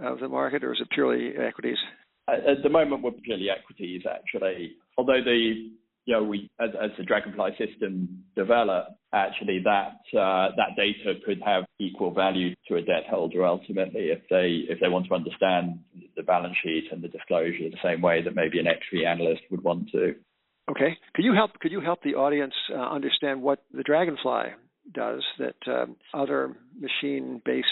of 0.02 0.20
the 0.20 0.30
market, 0.30 0.64
or 0.64 0.74
is 0.74 0.80
it 0.82 0.90
purely 0.92 1.32
equities? 1.36 1.78
At 2.28 2.64
the 2.64 2.70
moment, 2.70 3.04
we're 3.04 3.12
purely 3.12 3.48
equities, 3.50 4.04
actually. 4.10 4.78
Although 4.98 5.24
the 5.24 5.72
you 6.06 6.14
know, 6.14 6.24
we 6.24 6.50
as, 6.60 6.70
as 6.82 6.92
the 6.98 7.04
Dragonfly 7.04 7.52
system 7.58 8.24
develop, 8.36 8.88
actually 9.14 9.62
that 9.64 10.00
uh, 10.18 10.50
that 10.58 10.76
data 10.76 11.20
could 11.26 11.42
have 11.46 11.64
equal 11.80 12.14
value 12.14 12.54
to 12.68 12.76
a 12.76 12.82
debt 12.82 13.04
holder 13.10 13.46
ultimately 13.46 14.10
if 14.10 14.20
they 14.30 14.66
if 14.72 14.80
they 14.80 14.90
want 14.90 15.08
to 15.08 15.14
understand 15.14 15.80
the 16.16 16.24
balance 16.24 16.56
sheet 16.64 16.90
and 16.92 17.02
the 17.02 17.08
disclosure 17.08 17.70
the 17.70 17.78
same 17.84 18.02
way 18.02 18.22
that 18.22 18.36
maybe 18.36 18.60
an 18.60 18.68
equity 18.68 19.06
analyst 19.06 19.42
would 19.50 19.64
want 19.64 19.90
to. 19.92 20.16
Okay, 20.70 20.98
could 21.14 21.26
you 21.26 21.34
help 21.34 21.52
could 21.60 21.72
you 21.72 21.82
help 21.82 22.02
the 22.04 22.16
audience 22.16 22.54
uh, 22.74 22.80
understand 22.80 23.42
what 23.42 23.64
the 23.74 23.84
Dragonfly 23.84 24.54
does 24.94 25.24
that 25.40 25.56
um, 25.68 25.96
other 26.14 26.56
machine-based 26.80 27.68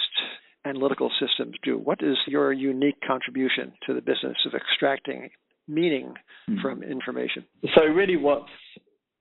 analytical 0.66 1.12
systems 1.20 1.56
do? 1.64 1.78
What 1.78 2.00
is 2.02 2.18
your 2.28 2.54
unique 2.54 3.00
contribution 3.06 3.74
to 3.86 3.94
the 3.94 4.02
business 4.02 4.38
of 4.46 4.54
extracting 4.54 5.30
meaning 5.68 6.14
mm. 6.50 6.62
from 6.62 6.84
information. 6.84 7.46
So, 7.76 7.84
really, 7.84 8.18
what 8.18 8.46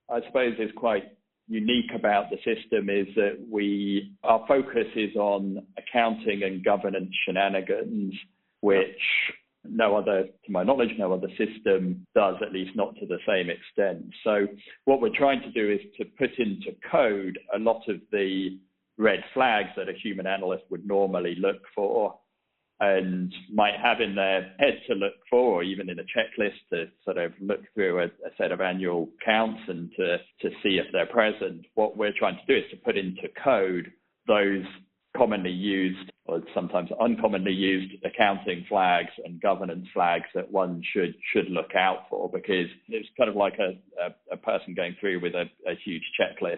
I 0.09 0.19
suppose 0.27 0.53
is 0.59 0.69
quite 0.75 1.03
unique 1.47 1.91
about 1.95 2.25
the 2.29 2.37
system 2.37 2.89
is 2.89 3.07
that 3.15 3.45
we 3.49 4.13
our 4.23 4.45
focus 4.47 4.87
is 4.95 5.15
on 5.15 5.65
accounting 5.77 6.43
and 6.43 6.63
governance 6.63 7.11
shenanigans, 7.25 8.13
which 8.61 9.01
no 9.63 9.95
other, 9.95 10.23
to 10.23 10.51
my 10.51 10.63
knowledge, 10.63 10.89
no 10.97 11.13
other 11.13 11.29
system 11.37 12.05
does, 12.15 12.35
at 12.41 12.51
least 12.51 12.75
not 12.75 12.95
to 12.95 13.05
the 13.05 13.19
same 13.27 13.49
extent. 13.49 14.05
So 14.23 14.47
what 14.85 15.01
we're 15.01 15.15
trying 15.15 15.41
to 15.41 15.51
do 15.51 15.71
is 15.71 15.79
to 15.97 16.05
put 16.17 16.31
into 16.37 16.75
code 16.91 17.37
a 17.53 17.59
lot 17.59 17.81
of 17.87 17.97
the 18.11 18.59
red 18.97 19.23
flags 19.33 19.69
that 19.77 19.89
a 19.89 19.93
human 19.93 20.27
analyst 20.27 20.63
would 20.69 20.85
normally 20.85 21.35
look 21.39 21.61
for 21.75 22.15
and 22.79 23.31
might 23.53 23.75
have 23.81 24.01
in 24.01 24.15
their 24.15 24.53
head 24.57 24.81
to 24.87 24.95
look 24.95 25.13
for, 25.29 25.59
or 25.59 25.63
even 25.63 25.87
in 25.87 25.99
a 25.99 26.03
checklist 26.03 26.57
to 26.71 26.85
sort 27.05 27.17
of 27.17 27.31
look 27.39 27.61
through 27.75 27.99
a, 27.99 28.05
a, 28.05 28.31
set 28.39 28.51
of 28.51 28.59
annual 28.59 29.07
counts 29.23 29.61
and 29.67 29.91
to, 29.95 30.17
to 30.41 30.49
see 30.63 30.79
if 30.79 30.87
they're 30.91 31.05
present. 31.05 31.63
What 31.75 31.95
we're 31.95 32.13
trying 32.17 32.37
to 32.37 32.45
do 32.51 32.57
is 32.57 32.69
to 32.71 32.77
put 32.77 32.97
into 32.97 33.27
code 33.43 33.91
those 34.27 34.65
commonly 35.15 35.51
used 35.51 36.11
or 36.25 36.41
sometimes 36.53 36.89
uncommonly 37.01 37.51
used 37.51 37.93
accounting 38.05 38.65
flags 38.69 39.09
and 39.25 39.41
governance 39.41 39.87
flags 39.93 40.25
that 40.35 40.51
one 40.51 40.81
should 40.93 41.15
should 41.33 41.49
look 41.49 41.75
out 41.75 42.05
for 42.09 42.29
because 42.29 42.67
it's 42.89 43.09
kind 43.17 43.29
of 43.29 43.35
like 43.35 43.57
a, 43.59 43.71
a, 44.01 44.33
a 44.33 44.37
person 44.37 44.73
going 44.75 44.95
through 44.99 45.19
with 45.19 45.33
a, 45.33 45.45
a 45.67 45.75
huge 45.83 46.03
checklist 46.19 46.57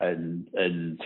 and 0.00 0.48
and 0.54 1.00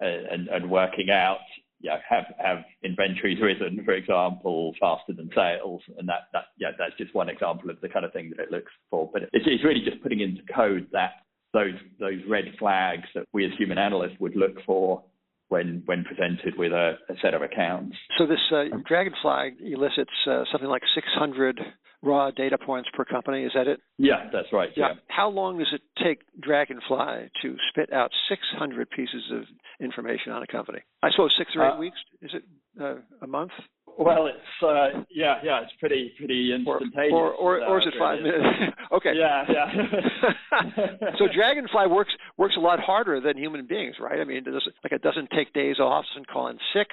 and, 0.00 0.48
and 0.48 0.70
working 0.70 1.10
out 1.10 1.40
yeah, 1.82 1.96
have 2.08 2.26
have 2.38 2.58
inventories 2.84 3.40
risen, 3.40 3.82
for 3.84 3.92
example, 3.94 4.74
faster 4.78 5.14
than 5.14 5.30
sales, 5.34 5.80
and 5.98 6.08
that 6.08 6.28
that 6.32 6.44
yeah, 6.58 6.72
that's 6.78 6.96
just 6.98 7.14
one 7.14 7.30
example 7.30 7.70
of 7.70 7.80
the 7.80 7.88
kind 7.88 8.04
of 8.04 8.12
thing 8.12 8.30
that 8.36 8.42
it 8.42 8.50
looks 8.50 8.72
for. 8.90 9.08
But 9.12 9.22
it's, 9.32 9.46
it's 9.46 9.64
really 9.64 9.80
just 9.80 10.02
putting 10.02 10.20
into 10.20 10.42
code 10.54 10.88
that 10.92 11.12
those 11.54 11.74
those 11.98 12.20
red 12.28 12.44
flags 12.58 13.08
that 13.14 13.24
we 13.32 13.46
as 13.46 13.52
human 13.58 13.78
analysts 13.78 14.20
would 14.20 14.36
look 14.36 14.62
for 14.66 15.02
when 15.50 15.82
when 15.84 16.04
presented 16.04 16.56
with 16.56 16.72
a, 16.72 16.94
a 17.10 17.14
set 17.20 17.34
of 17.34 17.42
accounts. 17.42 17.96
So 18.16 18.26
this 18.26 18.38
uh, 18.50 18.64
Dragonfly 18.88 19.56
elicits 19.60 20.10
uh, 20.26 20.44
something 20.50 20.68
like 20.68 20.82
600 20.94 21.60
raw 22.02 22.30
data 22.30 22.56
points 22.56 22.88
per 22.94 23.04
company. 23.04 23.42
Is 23.42 23.52
that 23.54 23.66
it? 23.66 23.80
Yeah, 23.98 24.30
that's 24.32 24.48
right. 24.52 24.70
Yeah. 24.76 24.88
yeah. 24.88 24.94
How 25.08 25.28
long 25.28 25.58
does 25.58 25.72
it 25.72 25.82
take 26.02 26.20
Dragonfly 26.40 27.30
to 27.42 27.56
spit 27.68 27.92
out 27.92 28.10
600 28.28 28.90
pieces 28.90 29.24
of 29.32 29.42
information 29.80 30.32
on 30.32 30.42
a 30.42 30.46
company? 30.46 30.80
I 31.02 31.10
suppose 31.10 31.34
six 31.36 31.50
or 31.56 31.66
eight 31.66 31.74
uh, 31.74 31.78
weeks. 31.78 31.98
Is 32.22 32.30
it 32.32 32.42
uh, 32.80 32.96
a 33.20 33.26
month? 33.26 33.52
Well, 34.00 34.28
it's 34.28 34.64
uh, 34.64 35.04
yeah, 35.10 35.40
yeah, 35.44 35.60
it's 35.60 35.72
pretty 35.78 36.12
pretty 36.16 36.54
instantaneous. 36.54 37.12
Or 37.12 37.32
or, 37.32 37.60
or, 37.60 37.68
or 37.68 37.78
is 37.80 37.86
it 37.86 37.94
five 37.98 38.22
minutes? 38.22 38.74
okay. 38.92 39.12
Yeah, 39.14 39.44
yeah. 39.46 41.10
so 41.18 41.26
Dragonfly 41.34 41.86
works 41.86 42.12
works 42.38 42.54
a 42.56 42.60
lot 42.60 42.80
harder 42.80 43.20
than 43.20 43.36
human 43.36 43.66
beings, 43.66 43.96
right? 44.00 44.18
I 44.18 44.24
mean, 44.24 44.38
it 44.38 44.44
doesn't, 44.46 44.74
like 44.82 44.92
it 44.92 45.02
doesn't 45.02 45.28
take 45.36 45.52
days 45.52 45.78
off 45.78 46.06
and 46.16 46.26
call 46.26 46.48
in 46.48 46.58
sick. 46.72 46.88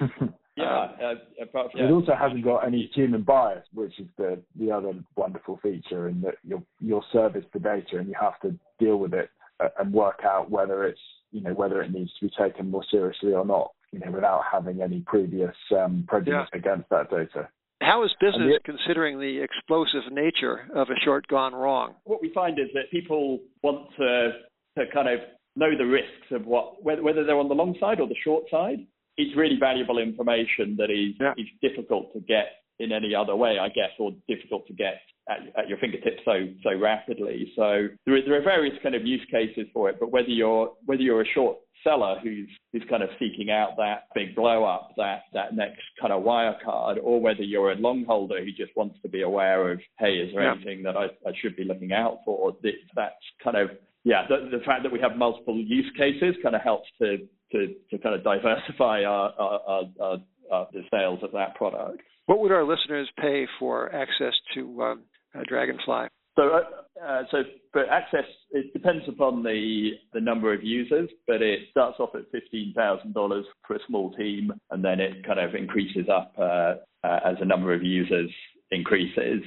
yeah, 0.54 0.64
uh, 0.64 1.14
yeah. 1.38 1.84
It 1.84 1.90
also 1.90 2.12
hasn't 2.14 2.44
got 2.44 2.66
any 2.66 2.90
human 2.94 3.22
bias, 3.22 3.64
which 3.72 3.98
is 3.98 4.08
the 4.18 4.38
the 4.58 4.70
other 4.70 4.92
wonderful 5.16 5.58
feature, 5.62 6.08
in 6.08 6.20
that 6.20 6.34
you'll 6.44 6.66
you'll 6.78 7.06
service 7.10 7.44
the 7.54 7.60
data 7.60 7.96
and 7.96 8.06
you 8.06 8.14
have 8.20 8.38
to 8.40 8.54
deal 8.78 8.98
with 8.98 9.14
it 9.14 9.30
uh, 9.60 9.68
and 9.78 9.94
work 9.94 10.20
out 10.24 10.50
whether 10.50 10.84
it's 10.84 11.00
you 11.32 11.40
know 11.40 11.54
whether 11.54 11.80
it 11.80 11.90
needs 11.90 12.10
to 12.20 12.26
be 12.26 12.32
taken 12.38 12.70
more 12.70 12.84
seriously 12.90 13.32
or 13.32 13.46
not 13.46 13.70
you 13.92 14.00
know, 14.00 14.10
without 14.10 14.42
having 14.50 14.82
any 14.82 15.00
previous 15.06 15.54
um, 15.76 16.04
prejudice 16.06 16.48
yeah. 16.52 16.58
against 16.58 16.88
that 16.90 17.10
data. 17.10 17.48
How 17.82 18.04
is 18.04 18.10
business 18.20 18.52
the, 18.52 18.60
considering 18.64 19.18
the 19.18 19.42
explosive 19.42 20.12
nature 20.12 20.68
of 20.74 20.88
a 20.90 21.00
short 21.04 21.26
gone 21.28 21.54
wrong? 21.54 21.94
What 22.04 22.20
we 22.20 22.30
find 22.34 22.58
is 22.58 22.66
that 22.74 22.90
people 22.90 23.40
want 23.62 23.88
to 23.98 24.32
to 24.78 24.84
kind 24.92 25.08
of 25.08 25.20
know 25.56 25.76
the 25.76 25.86
risks 25.86 26.30
of 26.30 26.46
what 26.46 26.82
whether, 26.84 27.02
whether 27.02 27.24
they're 27.24 27.38
on 27.38 27.48
the 27.48 27.54
long 27.54 27.74
side 27.80 28.00
or 28.00 28.06
the 28.06 28.16
short 28.22 28.44
side. 28.50 28.86
It's 29.16 29.36
really 29.36 29.56
valuable 29.58 29.98
information 29.98 30.76
that 30.78 30.90
is 30.90 31.14
yeah. 31.20 31.32
is 31.36 31.46
difficult 31.62 32.12
to 32.12 32.20
get 32.20 32.60
in 32.78 32.92
any 32.92 33.14
other 33.14 33.34
way, 33.36 33.58
I 33.60 33.68
guess, 33.68 33.90
or 33.98 34.12
difficult 34.28 34.66
to 34.66 34.72
get 34.74 35.00
at, 35.30 35.38
at, 35.56 35.68
your 35.68 35.78
fingertips 35.78 36.20
so 36.24 36.48
so 36.62 36.78
rapidly. 36.78 37.52
So 37.56 37.88
there 38.04 38.16
are, 38.16 38.22
there 38.22 38.38
are 38.38 38.42
various 38.42 38.74
kind 38.82 38.94
of 38.94 39.06
use 39.06 39.24
cases 39.30 39.66
for 39.72 39.88
it, 39.88 39.96
but 40.00 40.10
whether 40.10 40.28
you're 40.28 40.72
whether 40.86 41.02
you're 41.02 41.22
a 41.22 41.32
short 41.34 41.58
seller 41.84 42.16
who's 42.22 42.48
who's 42.72 42.84
kind 42.90 43.02
of 43.02 43.10
seeking 43.18 43.50
out 43.50 43.76
that 43.76 44.04
big 44.14 44.34
blow 44.34 44.64
up, 44.64 44.90
that 44.96 45.22
that 45.32 45.54
next 45.54 45.82
kind 46.00 46.12
of 46.12 46.22
Wirecard, 46.22 46.98
or 47.02 47.20
whether 47.20 47.42
you're 47.42 47.72
a 47.72 47.76
long 47.76 48.04
holder 48.04 48.40
who 48.44 48.52
just 48.52 48.76
wants 48.76 48.96
to 49.02 49.08
be 49.08 49.22
aware 49.22 49.72
of, 49.72 49.80
hey, 49.98 50.14
is 50.14 50.32
there 50.34 50.42
yeah. 50.42 50.54
anything 50.54 50.82
that 50.82 50.96
I, 50.96 51.06
I 51.26 51.32
should 51.40 51.56
be 51.56 51.64
looking 51.64 51.92
out 51.92 52.18
for? 52.24 52.52
That's 52.94 53.14
kind 53.42 53.56
of 53.56 53.70
yeah, 54.04 54.22
the, 54.28 54.56
the 54.56 54.64
fact 54.64 54.82
that 54.82 54.92
we 54.92 55.00
have 55.00 55.16
multiple 55.16 55.56
use 55.56 55.90
cases 55.96 56.34
kind 56.42 56.54
of 56.54 56.62
helps 56.62 56.88
to 57.00 57.18
to, 57.52 57.74
to 57.90 57.98
kind 57.98 58.14
of 58.14 58.22
diversify 58.22 59.02
our, 59.02 59.32
our, 59.36 59.60
our, 59.66 60.16
our, 60.52 60.68
the 60.72 60.82
sales 60.88 61.18
of 61.24 61.32
that 61.32 61.56
product. 61.56 62.00
What 62.26 62.38
would 62.38 62.52
our 62.52 62.62
listeners 62.62 63.08
pay 63.20 63.46
for 63.58 63.92
access 63.92 64.34
to 64.54 64.82
um, 64.82 65.02
uh, 65.34 65.42
Dragonfly? 65.48 66.08
So, 66.36 66.42
uh, 66.42 67.04
uh, 67.04 67.22
so 67.30 67.38
for 67.72 67.86
access, 67.90 68.24
it 68.50 68.72
depends 68.72 69.04
upon 69.08 69.42
the 69.42 69.90
the 70.12 70.20
number 70.20 70.52
of 70.54 70.62
users, 70.62 71.10
but 71.26 71.42
it 71.42 71.60
starts 71.70 71.98
off 71.98 72.10
at 72.14 72.30
fifteen 72.30 72.72
thousand 72.74 73.14
dollars 73.14 73.44
for 73.66 73.76
a 73.76 73.80
small 73.86 74.12
team, 74.12 74.52
and 74.70 74.84
then 74.84 75.00
it 75.00 75.24
kind 75.26 75.40
of 75.40 75.54
increases 75.54 76.08
up 76.08 76.32
uh, 76.38 76.74
uh 77.04 77.20
as 77.24 77.36
the 77.40 77.44
number 77.44 77.74
of 77.74 77.82
users 77.82 78.30
increases. 78.70 79.42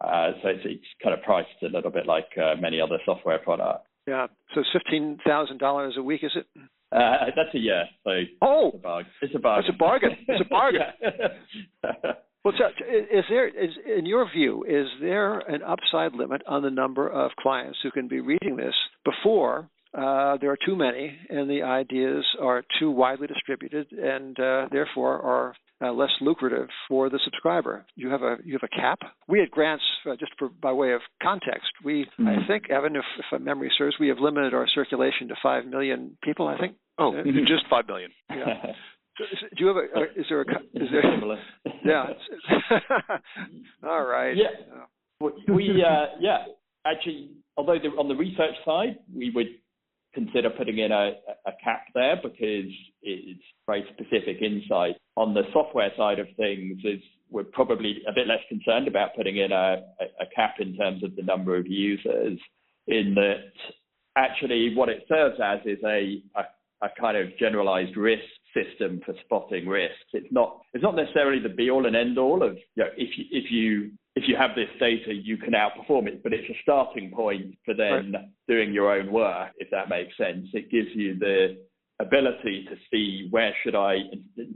Uh, 0.00 0.30
so 0.42 0.48
it's, 0.50 0.62
it's, 0.64 0.84
kind 1.02 1.12
of 1.12 1.22
priced 1.24 1.48
a 1.62 1.66
little 1.66 1.90
bit 1.90 2.06
like 2.06 2.28
uh, 2.36 2.54
many 2.60 2.80
other 2.80 2.98
software 3.04 3.38
products. 3.38 3.88
Yeah. 4.06 4.26
So 4.54 4.62
fifteen 4.72 5.18
thousand 5.26 5.58
dollars 5.58 5.94
a 5.96 6.02
week, 6.02 6.24
is 6.24 6.32
it? 6.34 6.46
that's 6.90 7.54
a 7.54 7.58
year. 7.58 7.84
So 8.04 8.10
oh, 8.42 8.68
it's 8.68 8.76
a 8.76 8.78
bargain. 8.78 9.12
It's 9.22 9.34
a 9.34 9.38
bargain. 9.72 10.16
It's 10.26 10.40
a 10.44 10.48
bargain. 10.48 10.80
It's 11.00 11.20
a 11.82 11.86
bargain. 11.86 12.16
Well, 12.44 12.54
so 12.56 12.66
is 12.88 13.24
there, 13.28 13.48
is, 13.48 13.70
in 13.98 14.06
your 14.06 14.30
view, 14.30 14.64
is 14.68 14.86
there 15.00 15.38
an 15.40 15.62
upside 15.62 16.14
limit 16.14 16.42
on 16.46 16.62
the 16.62 16.70
number 16.70 17.08
of 17.08 17.32
clients 17.40 17.78
who 17.82 17.90
can 17.90 18.08
be 18.08 18.20
reading 18.20 18.56
this 18.56 18.74
before 19.04 19.68
uh, 19.94 20.36
there 20.40 20.50
are 20.50 20.58
too 20.66 20.76
many 20.76 21.16
and 21.30 21.48
the 21.48 21.62
ideas 21.62 22.24
are 22.40 22.62
too 22.78 22.90
widely 22.90 23.26
distributed 23.26 23.90
and 23.92 24.38
uh, 24.38 24.66
therefore 24.70 25.20
are 25.22 25.54
uh, 25.80 25.92
less 25.92 26.10
lucrative 26.20 26.68
for 26.88 27.08
the 27.08 27.18
subscriber. 27.24 27.86
You 27.94 28.10
have 28.10 28.22
a 28.22 28.36
you 28.44 28.52
have 28.52 28.64
a 28.64 28.76
cap. 28.76 28.98
We 29.28 29.42
at 29.42 29.50
Grants, 29.50 29.84
uh, 30.06 30.16
just 30.18 30.32
for, 30.38 30.48
by 30.48 30.72
way 30.72 30.92
of 30.92 31.00
context, 31.22 31.70
we 31.84 32.04
mm-hmm. 32.04 32.28
I 32.28 32.46
think 32.46 32.68
Evan, 32.68 32.96
if, 32.96 33.04
if 33.32 33.40
memory 33.40 33.70
serves, 33.78 33.96
we 33.98 34.08
have 34.08 34.18
limited 34.18 34.54
our 34.54 34.66
circulation 34.74 35.28
to 35.28 35.34
five 35.42 35.66
million 35.66 36.18
people. 36.22 36.48
I 36.48 36.58
think. 36.58 36.76
Oh, 36.98 37.16
uh, 37.16 37.22
just 37.46 37.64
five 37.70 37.86
million. 37.86 38.10
Yeah. 38.28 38.72
Do 39.18 39.64
you 39.64 39.66
have 39.68 39.76
a? 39.76 40.20
Is 40.20 40.26
there 40.28 40.42
a? 40.42 40.44
Is 40.74 40.88
there? 40.92 41.02
Similar. 41.14 41.38
Yeah. 41.84 42.06
All 43.88 44.04
right. 44.04 44.36
Yeah. 44.36 45.26
We 45.52 45.84
uh, 45.84 46.16
yeah 46.20 46.44
actually 46.86 47.30
although 47.56 47.78
the, 47.78 47.88
on 47.98 48.08
the 48.08 48.14
research 48.14 48.54
side 48.64 48.98
we 49.14 49.30
would 49.34 49.48
consider 50.14 50.50
putting 50.50 50.78
in 50.78 50.90
a, 50.92 51.12
a 51.46 51.52
cap 51.62 51.82
there 51.94 52.16
because 52.16 52.72
it's 53.02 53.42
very 53.66 53.84
specific 53.92 54.42
insight. 54.42 54.96
On 55.16 55.34
the 55.34 55.42
software 55.52 55.90
side 55.96 56.18
of 56.18 56.26
things, 56.36 56.78
is 56.84 57.00
we're 57.30 57.44
probably 57.44 57.98
a 58.08 58.12
bit 58.12 58.26
less 58.26 58.40
concerned 58.48 58.88
about 58.88 59.14
putting 59.16 59.36
in 59.36 59.52
a, 59.52 59.76
a, 60.00 60.26
cap 60.34 60.54
in 60.60 60.76
terms 60.76 61.04
of 61.04 61.14
the 61.14 61.22
number 61.22 61.56
of 61.56 61.66
users. 61.66 62.38
In 62.86 63.14
that, 63.16 63.52
actually, 64.16 64.74
what 64.74 64.88
it 64.88 65.04
serves 65.08 65.36
as 65.44 65.58
is 65.66 65.78
a, 65.84 66.22
a, 66.34 66.86
a 66.86 66.88
kind 66.98 67.16
of 67.16 67.26
generalized 67.38 67.96
risk 67.96 68.24
system 68.58 69.00
for 69.04 69.14
spotting 69.24 69.68
risks. 69.68 70.10
It's 70.12 70.32
not 70.32 70.60
it's 70.74 70.82
not 70.82 70.96
necessarily 70.96 71.40
the 71.40 71.48
be 71.48 71.70
all 71.70 71.86
and 71.86 71.96
end 71.96 72.18
all 72.18 72.42
of 72.42 72.56
you 72.74 72.84
know, 72.84 72.90
if 72.96 73.16
you 73.16 73.24
if 73.30 73.50
you 73.50 73.90
if 74.16 74.24
you 74.26 74.36
have 74.36 74.50
this 74.54 74.68
data 74.80 75.12
you 75.12 75.36
can 75.36 75.52
outperform 75.52 76.06
it, 76.06 76.22
but 76.22 76.32
it's 76.32 76.48
a 76.50 76.58
starting 76.62 77.10
point 77.10 77.56
for 77.64 77.74
then 77.74 78.12
right. 78.12 78.24
doing 78.48 78.72
your 78.72 78.92
own 78.92 79.12
work, 79.12 79.50
if 79.58 79.70
that 79.70 79.88
makes 79.88 80.16
sense. 80.16 80.46
It 80.52 80.70
gives 80.70 80.88
you 80.94 81.18
the 81.18 81.58
ability 82.00 82.66
to 82.68 82.76
see 82.90 83.28
where 83.30 83.54
should 83.62 83.74
I 83.74 83.96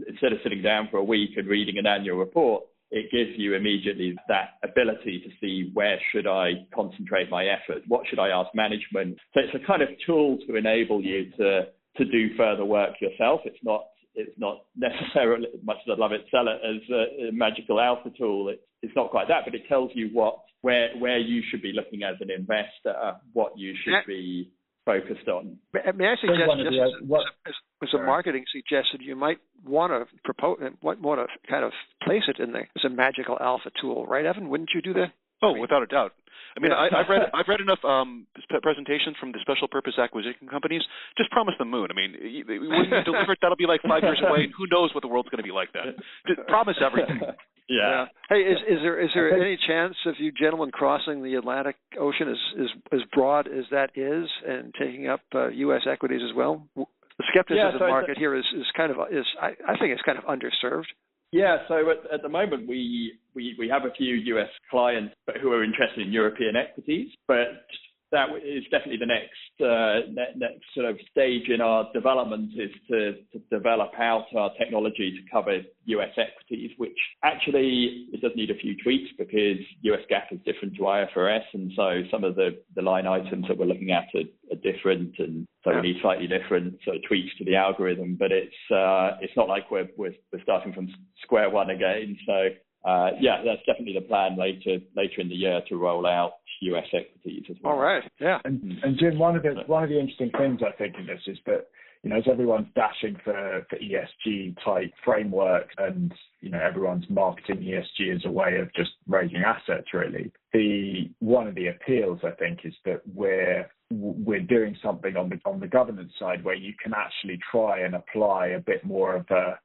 instead 0.08 0.32
of 0.32 0.38
sitting 0.42 0.62
down 0.62 0.88
for 0.90 0.98
a 0.98 1.04
week 1.04 1.30
and 1.36 1.48
reading 1.48 1.78
an 1.78 1.86
annual 1.86 2.18
report, 2.18 2.64
it 2.90 3.10
gives 3.10 3.38
you 3.38 3.54
immediately 3.54 4.14
that 4.28 4.50
ability 4.62 5.22
to 5.24 5.30
see 5.40 5.70
where 5.72 5.98
should 6.12 6.26
I 6.26 6.66
concentrate 6.74 7.30
my 7.30 7.46
effort, 7.46 7.82
what 7.88 8.06
should 8.06 8.18
I 8.18 8.28
ask 8.28 8.54
management. 8.54 9.16
So 9.32 9.40
it's 9.40 9.54
a 9.54 9.66
kind 9.66 9.82
of 9.82 9.88
tool 10.06 10.38
to 10.46 10.56
enable 10.56 11.02
you 11.02 11.30
to 11.38 11.62
to 11.96 12.04
do 12.06 12.34
further 12.36 12.64
work 12.64 12.94
yourself. 13.00 13.40
It's 13.44 13.62
not 13.62 13.84
it's 14.14 14.38
not 14.38 14.64
necessarily 14.76 15.48
much 15.62 15.78
as 15.86 15.92
I'd 15.92 15.98
love 15.98 16.12
it 16.12 16.26
sell 16.30 16.48
it 16.48 16.60
as 16.64 16.82
a, 16.90 17.28
a 17.28 17.32
magical 17.32 17.80
alpha 17.80 18.10
tool. 18.16 18.48
It's 18.48 18.62
it's 18.82 18.96
not 18.96 19.10
quite 19.10 19.28
that, 19.28 19.42
but 19.44 19.54
it 19.54 19.62
tells 19.68 19.90
you 19.94 20.10
what 20.12 20.40
where 20.62 20.90
where 20.98 21.18
you 21.18 21.42
should 21.50 21.62
be 21.62 21.72
looking 21.72 22.02
as 22.02 22.16
an 22.20 22.30
investor, 22.30 23.14
what 23.32 23.52
you 23.56 23.74
should 23.84 24.06
be 24.06 24.50
focused 24.84 25.28
on. 25.28 25.56
May 25.72 25.80
uh, 25.80 25.90
I 25.90 26.16
suggest 26.20 26.50
just 26.58 26.70
the, 26.70 26.82
as, 26.82 27.08
what, 27.08 27.22
as, 27.46 27.54
as, 27.82 27.88
a 27.94 28.02
marketing 28.02 28.44
suggestion, 28.52 29.00
you 29.00 29.14
might 29.14 29.38
want 29.64 29.92
to 29.92 30.06
propose 30.24 30.58
want 30.82 31.20
to 31.20 31.50
kind 31.50 31.64
of 31.64 31.72
place 32.02 32.22
it 32.28 32.42
in 32.42 32.52
there 32.52 32.68
as 32.76 32.84
a 32.84 32.88
magical 32.88 33.38
alpha 33.40 33.70
tool, 33.80 34.06
right, 34.06 34.24
Evan? 34.24 34.48
Wouldn't 34.48 34.70
you 34.74 34.82
do 34.82 34.94
that? 34.94 35.12
Oh, 35.42 35.58
without 35.58 35.82
a 35.82 35.86
doubt. 35.86 36.12
I 36.56 36.60
mean, 36.60 36.72
I, 36.72 36.88
have 36.92 37.08
read 37.08 37.22
I've 37.34 37.48
read 37.48 37.60
enough 37.60 37.82
um, 37.84 38.26
presentations 38.62 39.16
from 39.18 39.32
the 39.32 39.38
special 39.40 39.68
purpose 39.68 39.94
acquisition 39.98 40.48
companies. 40.48 40.82
Just 41.16 41.30
promise 41.30 41.54
the 41.58 41.64
moon. 41.64 41.88
I 41.90 41.94
mean, 41.94 42.12
when 42.46 42.84
you 42.88 43.04
deliver 43.04 43.32
it, 43.32 43.38
that'll 43.40 43.56
be 43.56 43.66
like 43.66 43.80
five 43.82 44.02
years 44.02 44.20
away, 44.22 44.44
and 44.44 44.52
who 44.56 44.66
knows 44.70 44.94
what 44.94 45.02
the 45.02 45.08
world's 45.08 45.28
going 45.28 45.42
to 45.42 45.46
be 45.46 45.54
like 45.54 45.72
then? 45.72 45.96
Just 46.26 46.46
promise 46.48 46.76
everything. 46.84 47.20
Yeah. 47.68 47.78
yeah. 47.78 48.04
Hey, 48.28 48.40
is 48.42 48.58
is 48.68 48.78
there 48.82 49.00
is 49.00 49.10
there 49.14 49.40
any 49.40 49.56
chance 49.66 49.94
of 50.04 50.16
you 50.18 50.32
gentlemen 50.32 50.72
crossing 50.72 51.22
the 51.22 51.36
Atlantic 51.36 51.76
Ocean 51.98 52.28
as 52.28 52.36
as, 52.60 52.66
as 52.92 53.00
broad 53.14 53.46
as 53.46 53.64
that 53.70 53.90
is 53.94 54.28
and 54.46 54.74
taking 54.78 55.08
up 55.08 55.20
uh, 55.32 55.48
U.S. 55.48 55.82
equities 55.90 56.20
as 56.28 56.34
well? 56.36 56.66
The 56.74 56.84
skepticism 57.30 57.72
yeah, 57.72 57.78
so 57.78 57.86
market 57.86 58.18
here 58.18 58.34
is 58.34 58.44
is 58.54 58.66
kind 58.76 58.90
of 58.90 58.98
is 59.12 59.24
I, 59.40 59.54
I 59.66 59.78
think 59.78 59.92
it's 59.92 60.02
kind 60.02 60.18
of 60.18 60.24
underserved. 60.24 60.90
Yeah, 61.32 61.58
so 61.66 61.90
at, 61.90 62.12
at 62.12 62.22
the 62.22 62.28
moment 62.28 62.68
we, 62.68 63.14
we 63.34 63.56
we 63.58 63.68
have 63.68 63.84
a 63.84 63.94
few 63.96 64.14
US 64.36 64.50
clients 64.70 65.14
who 65.40 65.50
are 65.52 65.64
interested 65.64 66.06
in 66.06 66.12
European 66.12 66.56
equities, 66.56 67.08
but 67.26 67.64
that 68.12 68.28
is 68.44 68.62
definitely 68.64 68.98
the 68.98 69.06
next 69.06 69.52
uh, 69.60 70.12
next 70.36 70.64
sort 70.74 70.86
of 70.86 70.96
stage 71.10 71.48
in 71.48 71.60
our 71.60 71.90
development 71.92 72.50
is 72.56 72.70
to, 72.88 73.12
to 73.32 73.38
develop 73.50 73.90
out 73.98 74.26
our 74.36 74.50
technology 74.58 75.16
to 75.16 75.30
cover 75.32 75.60
US 75.86 76.10
equities, 76.16 76.70
which 76.76 76.96
actually 77.24 78.08
it 78.12 78.20
does 78.20 78.32
need 78.36 78.50
a 78.50 78.54
few 78.54 78.76
tweaks 78.82 79.10
because 79.18 79.58
US 79.82 80.00
GAAP 80.10 80.32
is 80.32 80.40
different 80.44 80.76
to 80.76 80.82
IFRS, 80.82 81.44
and 81.54 81.72
so 81.74 82.02
some 82.10 82.22
of 82.22 82.36
the, 82.36 82.62
the 82.76 82.82
line 82.82 83.06
items 83.06 83.46
that 83.48 83.58
we're 83.58 83.66
looking 83.66 83.90
at 83.90 84.06
are, 84.14 84.28
are 84.52 84.72
different, 84.72 85.14
and 85.18 85.46
so 85.64 85.70
yeah. 85.70 85.80
we 85.80 85.92
need 85.92 86.02
slightly 86.02 86.26
different 86.26 86.76
sort 86.84 86.96
of 86.96 87.02
tweaks 87.08 87.36
to 87.38 87.44
the 87.44 87.56
algorithm. 87.56 88.16
But 88.18 88.30
it's 88.30 88.54
uh, 88.70 89.16
it's 89.20 89.36
not 89.36 89.48
like 89.48 89.70
we're, 89.70 89.88
we're 89.96 90.14
we're 90.32 90.42
starting 90.42 90.72
from 90.72 90.88
square 91.22 91.50
one 91.50 91.70
again. 91.70 92.16
So 92.26 92.48
uh, 92.84 93.10
yeah, 93.20 93.42
that's 93.44 93.64
definitely 93.64 93.94
the 93.94 94.06
plan 94.06 94.36
later 94.36 94.78
later 94.96 95.20
in 95.20 95.28
the 95.28 95.34
year 95.34 95.62
to 95.68 95.76
roll 95.76 96.06
out 96.06 96.32
U.S. 96.62 96.86
equities 96.92 97.44
as 97.50 97.56
well. 97.62 97.74
All 97.74 97.78
right, 97.78 98.02
yeah. 98.20 98.38
And, 98.44 98.78
and 98.82 98.98
Jim, 98.98 99.18
one 99.18 99.36
of 99.36 99.42
the 99.42 99.62
one 99.66 99.82
of 99.82 99.88
the 99.88 99.98
interesting 99.98 100.30
things 100.36 100.60
I 100.66 100.76
think 100.76 100.96
in 100.98 101.06
this 101.06 101.20
is 101.26 101.38
that 101.46 101.68
you 102.02 102.10
know, 102.10 102.16
as 102.16 102.24
everyone's 102.28 102.66
dashing 102.74 103.16
for, 103.22 103.64
for 103.70 103.78
ESG 103.78 104.56
type 104.64 104.92
framework 105.04 105.68
and, 105.78 106.12
you 106.40 106.50
know, 106.50 106.58
everyone's 106.58 107.04
marketing 107.08 107.58
ESG 107.58 108.16
as 108.16 108.22
a 108.24 108.30
way 108.30 108.58
of 108.60 108.72
just 108.74 108.90
raising 109.06 109.42
assets 109.44 109.86
really. 109.94 110.32
The 110.52 111.10
one 111.20 111.46
of 111.46 111.54
the 111.54 111.68
appeals 111.68 112.18
I 112.24 112.32
think 112.32 112.60
is 112.64 112.74
that 112.84 113.02
we're 113.14 113.70
we're 113.90 114.40
doing 114.40 114.76
something 114.82 115.16
on 115.16 115.28
the 115.28 115.38
on 115.44 115.60
the 115.60 115.68
governance 115.68 116.12
side 116.18 116.42
where 116.44 116.56
you 116.56 116.72
can 116.82 116.92
actually 116.94 117.38
try 117.50 117.80
and 117.80 117.94
apply 117.94 118.48
a 118.48 118.60
bit 118.60 118.84
more 118.84 119.14
of 119.14 119.26
a 119.30 119.58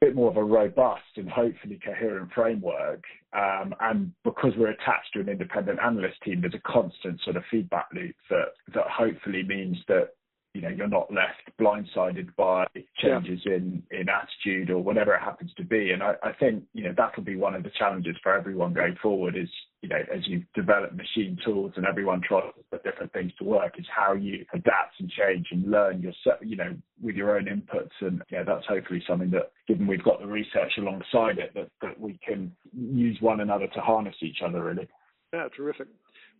bit 0.00 0.14
more 0.14 0.30
of 0.30 0.36
a 0.36 0.44
robust 0.44 1.02
and 1.16 1.28
hopefully 1.28 1.78
coherent 1.84 2.30
framework. 2.34 3.04
Um, 3.32 3.74
and 3.80 4.12
because 4.24 4.52
we're 4.56 4.70
attached 4.70 5.12
to 5.14 5.20
an 5.20 5.28
independent 5.28 5.78
analyst 5.78 6.16
team, 6.24 6.40
there's 6.40 6.54
a 6.54 6.70
constant 6.70 7.20
sort 7.22 7.36
of 7.36 7.42
feedback 7.50 7.88
loop 7.94 8.14
that 8.30 8.48
that 8.74 8.86
hopefully 8.88 9.42
means 9.42 9.76
that 9.88 10.14
you 10.54 10.60
know 10.60 10.68
you're 10.68 10.88
not 10.88 11.12
left 11.12 11.50
blindsided 11.60 12.34
by 12.36 12.66
changes 12.98 13.40
yeah. 13.44 13.54
in 13.54 13.82
in 13.90 14.06
attitude 14.08 14.70
or 14.70 14.82
whatever 14.82 15.14
it 15.14 15.20
happens 15.20 15.52
to 15.56 15.64
be. 15.64 15.90
And 15.92 16.02
I, 16.02 16.14
I 16.22 16.32
think 16.32 16.64
you 16.72 16.84
know 16.84 16.94
that'll 16.96 17.22
be 17.22 17.36
one 17.36 17.54
of 17.54 17.62
the 17.62 17.70
challenges 17.78 18.16
for 18.22 18.34
everyone 18.34 18.72
going 18.72 18.96
forward 19.00 19.36
is 19.36 19.48
you 19.82 19.88
know 19.88 20.00
as 20.12 20.26
you 20.26 20.42
develop 20.54 20.92
machine 20.94 21.38
tools 21.44 21.72
and 21.76 21.86
everyone 21.86 22.20
tries 22.26 22.52
to 22.54 22.64
put 22.70 22.84
different 22.84 23.12
things 23.12 23.32
to 23.38 23.44
work 23.44 23.74
is 23.78 23.86
how 23.94 24.12
you 24.12 24.44
adapt 24.52 24.98
and 24.98 25.10
change 25.10 25.46
and 25.52 25.70
learn 25.70 26.02
yourself 26.02 26.38
you 26.42 26.56
know 26.56 26.74
with 27.00 27.14
your 27.14 27.36
own 27.36 27.44
inputs. 27.44 27.90
And 28.00 28.22
yeah 28.30 28.42
that's 28.42 28.66
hopefully 28.66 29.02
something 29.08 29.30
that 29.30 29.52
given 29.68 29.86
we've 29.86 30.04
got 30.04 30.20
the 30.20 30.26
research 30.26 30.72
alongside 30.78 31.38
it 31.38 31.54
that, 31.54 31.70
that 31.80 32.00
we 32.00 32.18
can 32.26 32.52
use 32.76 33.18
one 33.20 33.40
another 33.40 33.68
to 33.68 33.80
harness 33.80 34.16
each 34.20 34.38
other 34.44 34.64
really. 34.64 34.88
Yeah 35.32 35.48
terrific 35.56 35.86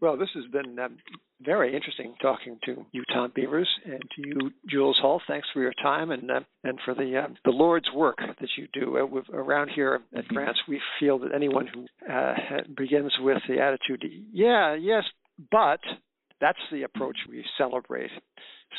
well, 0.00 0.16
this 0.16 0.28
has 0.34 0.44
been 0.50 0.78
um, 0.78 0.96
very 1.42 1.74
interesting 1.74 2.14
talking 2.20 2.58
to 2.64 2.84
you, 2.92 3.02
Tom 3.12 3.32
Beavers, 3.34 3.68
and 3.84 4.02
to 4.16 4.28
you, 4.28 4.50
Jules 4.68 4.98
Hall. 5.00 5.20
Thanks 5.26 5.48
for 5.52 5.60
your 5.60 5.72
time 5.82 6.10
and 6.10 6.30
uh, 6.30 6.40
and 6.64 6.78
for 6.84 6.94
the 6.94 7.22
uh, 7.24 7.32
the 7.44 7.50
Lord's 7.50 7.88
work 7.94 8.18
that 8.18 8.48
you 8.56 8.66
do. 8.72 8.98
Uh, 8.98 9.06
with, 9.06 9.24
around 9.32 9.70
here 9.74 10.00
at 10.14 10.24
mm-hmm. 10.24 10.34
Grants, 10.34 10.60
we 10.68 10.80
feel 10.98 11.18
that 11.20 11.34
anyone 11.34 11.66
who 11.66 11.86
uh, 12.12 12.34
begins 12.76 13.12
with 13.20 13.38
the 13.48 13.60
attitude, 13.60 14.04
"Yeah, 14.32 14.74
yes, 14.74 15.04
but," 15.50 15.80
that's 16.40 16.58
the 16.72 16.82
approach 16.82 17.16
we 17.28 17.44
celebrate. 17.58 18.10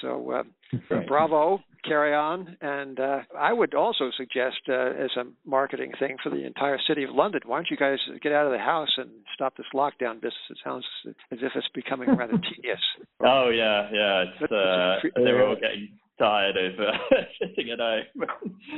So, 0.01 0.31
uh, 0.31 0.43
right. 0.89 1.07
bravo, 1.07 1.61
carry 1.83 2.13
on. 2.13 2.57
And 2.61 2.99
uh, 2.99 3.19
I 3.37 3.53
would 3.53 3.73
also 3.73 4.09
suggest, 4.17 4.57
uh, 4.69 4.73
as 4.73 5.11
a 5.17 5.23
marketing 5.45 5.91
thing 5.99 6.17
for 6.23 6.29
the 6.29 6.45
entire 6.45 6.77
city 6.87 7.03
of 7.03 7.11
London, 7.11 7.41
why 7.45 7.57
don't 7.57 7.71
you 7.71 7.77
guys 7.77 7.97
get 8.21 8.31
out 8.31 8.45
of 8.45 8.51
the 8.51 8.59
house 8.59 8.89
and 8.97 9.09
stop 9.33 9.57
this 9.57 9.65
lockdown 9.73 10.15
business? 10.15 10.33
It 10.49 10.57
sounds 10.63 10.85
as 11.31 11.39
if 11.41 11.51
it's 11.55 11.67
becoming 11.73 12.09
rather 12.15 12.33
tedious. 12.55 12.79
Oh 13.23 13.49
yeah, 13.49 13.89
yeah. 13.91 14.23
It's, 14.39 14.51
uh, 14.51 15.21
they're 15.23 15.45
all 15.47 15.55
getting 15.55 15.89
tired 16.21 16.55
of 16.55 16.79
uh, 16.79 17.15
sitting 17.39 17.71
at 17.71 17.79
home. 17.79 18.27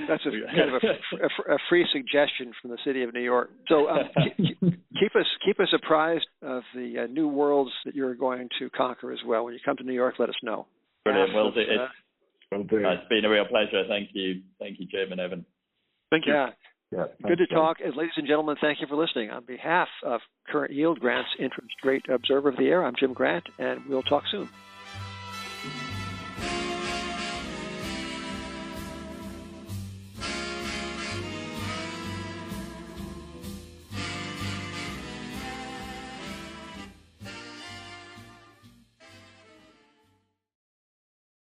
That's 0.08 0.24
a 0.26 0.30
kind 0.56 0.76
of 0.76 0.82
a, 0.84 1.52
a, 1.52 1.56
a, 1.56 1.58
free 1.70 1.86
suggestion 1.92 2.54
from 2.62 2.72
the 2.72 2.78
city 2.86 3.04
of 3.04 3.14
New 3.14 3.22
York. 3.22 3.50
So 3.68 3.90
um, 3.90 4.10
keep, 4.38 4.60
keep, 4.60 5.16
us 5.16 5.26
keep 5.46 5.60
us 5.60 5.68
apprised 5.76 6.26
of 6.42 6.64
the 6.74 7.04
uh, 7.04 7.08
new 7.08 7.28
worlds 7.28 7.72
that 7.86 7.96
you're 7.96 8.16
going 8.16 8.48
to 8.60 8.70
conquer 8.70 9.12
as 9.12 9.20
well. 9.26 9.46
When 9.46 9.54
you 9.54 9.60
come 9.64 9.78
to 9.78 9.84
New 9.84 9.94
York, 9.94 10.16
let 10.20 10.30
us 10.30 10.36
know. 10.42 10.68
Brilliant. 11.04 11.34
Well, 11.34 11.52
it's, 11.56 11.94
it's 12.62 13.10
been 13.10 13.26
a 13.26 13.30
real 13.30 13.46
pleasure. 13.46 13.84
Thank 13.88 14.10
you. 14.14 14.42
Thank 14.60 14.80
you, 14.80 14.86
Jim 14.86 15.12
and 15.12 15.22
Evan. 15.22 15.46
Thank 16.10 16.26
you. 16.28 16.34
Yeah. 16.34 16.50
Yeah, 16.92 17.06
Good 17.28 17.40
to 17.40 17.48
talk. 17.48 17.78
And 17.84 17.96
ladies 17.96 18.14
and 18.18 18.28
gentlemen, 18.28 18.56
thank 18.62 18.80
you 18.80 18.86
for 18.86 18.96
listening. 18.96 19.32
On 19.32 19.44
behalf 19.44 19.88
of 20.04 20.22
Current 20.48 20.72
Yield 20.72 21.00
Grant's 21.00 21.30
Interest 21.40 21.74
Rate 21.84 22.06
Observer 22.08 22.50
of 22.50 22.58
the 22.58 22.64
Year, 22.64 22.84
I'm 22.84 22.94
Jim 23.00 23.14
Grant, 23.14 23.46
and 23.58 23.82
we'll 23.88 24.04
talk 24.04 24.24
soon. 24.30 24.48